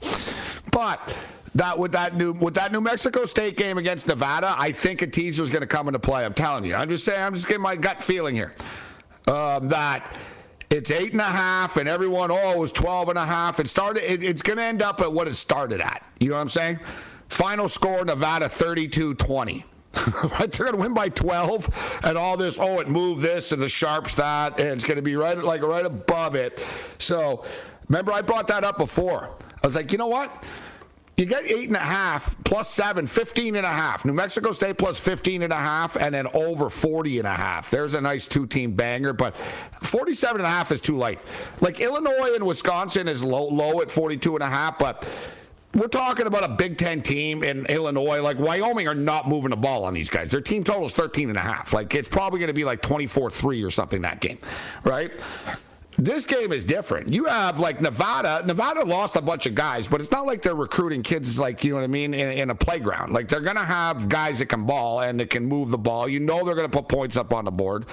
[0.71, 1.17] but
[1.55, 5.07] that with that new with that New Mexico State game against Nevada, I think a
[5.07, 6.25] teaser is going to come into play.
[6.25, 6.75] I'm telling you.
[6.75, 7.23] I'm just saying.
[7.23, 8.55] I'm just getting my gut feeling here
[9.27, 10.15] um, that
[10.71, 13.59] it's eight and a half, and everyone oh it was 12 and a half.
[13.59, 14.11] It started.
[14.11, 16.05] It, it's going to end up at what it started at.
[16.21, 16.79] You know what I'm saying?
[17.29, 19.65] Final score: Nevada 32-20.
[20.39, 20.53] right?
[20.53, 22.61] They're going to win by 12 and all this.
[22.61, 25.63] Oh, it moved this and the sharps that, and it's going to be right like
[25.63, 26.65] right above it.
[26.99, 27.45] So
[27.89, 29.31] remember, I brought that up before.
[29.63, 30.47] I was like, you know what?
[31.21, 34.07] You get eight and a half plus seven, 15 and a half.
[34.07, 37.71] New Mexico State plus 15 and a half, and then over 40 and a half.
[37.71, 39.37] There's a nice two team banger, but
[39.83, 41.21] 47 and a half is too light.
[41.61, 45.07] Like Illinois and Wisconsin is low, low at 42 and a half, but
[45.75, 48.23] we're talking about a Big Ten team in Illinois.
[48.23, 50.31] Like Wyoming are not moving the ball on these guys.
[50.31, 51.75] Their team total is 13 and a half.
[51.75, 54.39] Like it's probably going to be like 24 3 or something that game,
[54.85, 55.13] right?
[56.05, 57.13] This game is different.
[57.13, 58.43] You have like Nevada.
[58.47, 61.71] Nevada lost a bunch of guys, but it's not like they're recruiting kids like you
[61.71, 63.13] know what I mean in, in a playground.
[63.13, 66.09] Like they're gonna have guys that can ball and that can move the ball.
[66.09, 67.87] You know they're gonna put points up on the board,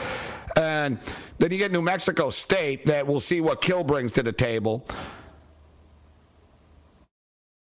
[0.55, 0.99] and
[1.37, 4.85] then you get New Mexico State that we'll see what Kill brings to the table.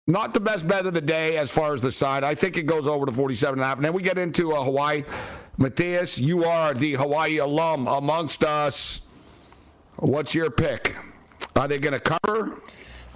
[0.06, 2.24] Not the best bet of the day as far as the side.
[2.24, 3.76] I think it goes over to 47 and a half.
[3.76, 5.04] And then we get into uh, Hawaii.
[5.58, 9.02] Matthias, you are the Hawaii alum amongst us.
[10.00, 10.94] What's your pick?
[11.56, 12.60] Are they going to cover?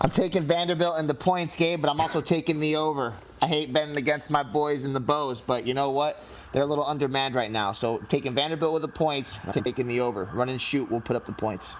[0.00, 3.14] I'm taking Vanderbilt in the points game, but I'm also taking the over.
[3.40, 6.24] I hate betting against my boys in the bows, but you know what?
[6.52, 7.70] They're a little undermanned right now.
[7.70, 10.24] So taking Vanderbilt with the points, taking the over.
[10.32, 11.76] Run and shoot, we'll put up the points.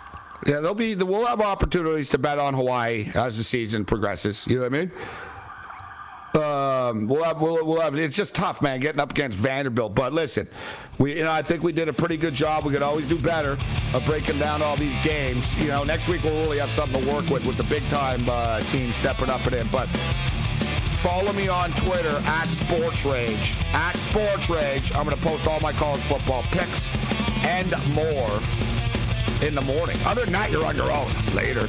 [0.47, 4.47] Yeah, there'll be we'll have opportunities to bet on Hawaii as the season progresses.
[4.47, 4.93] You know what I mean?
[6.93, 7.95] Um, we'll have, we'll, we'll have.
[7.97, 9.95] It's just tough, man, getting up against Vanderbilt.
[9.95, 10.47] But listen,
[10.99, 12.65] we, you know, I think we did a pretty good job.
[12.65, 13.53] We could always do better
[13.95, 15.57] of breaking down all these games.
[15.59, 18.21] You know, next week we'll really have something to work with with the big time
[18.29, 19.67] uh, team stepping up and in.
[19.69, 19.87] But
[21.01, 23.57] follow me on Twitter at Sports Rage.
[23.73, 26.97] At Sports Rage, I'm going to post all my college football picks
[27.45, 28.41] and more
[29.43, 29.97] in the morning.
[30.05, 31.69] Other than that, you're on your own later.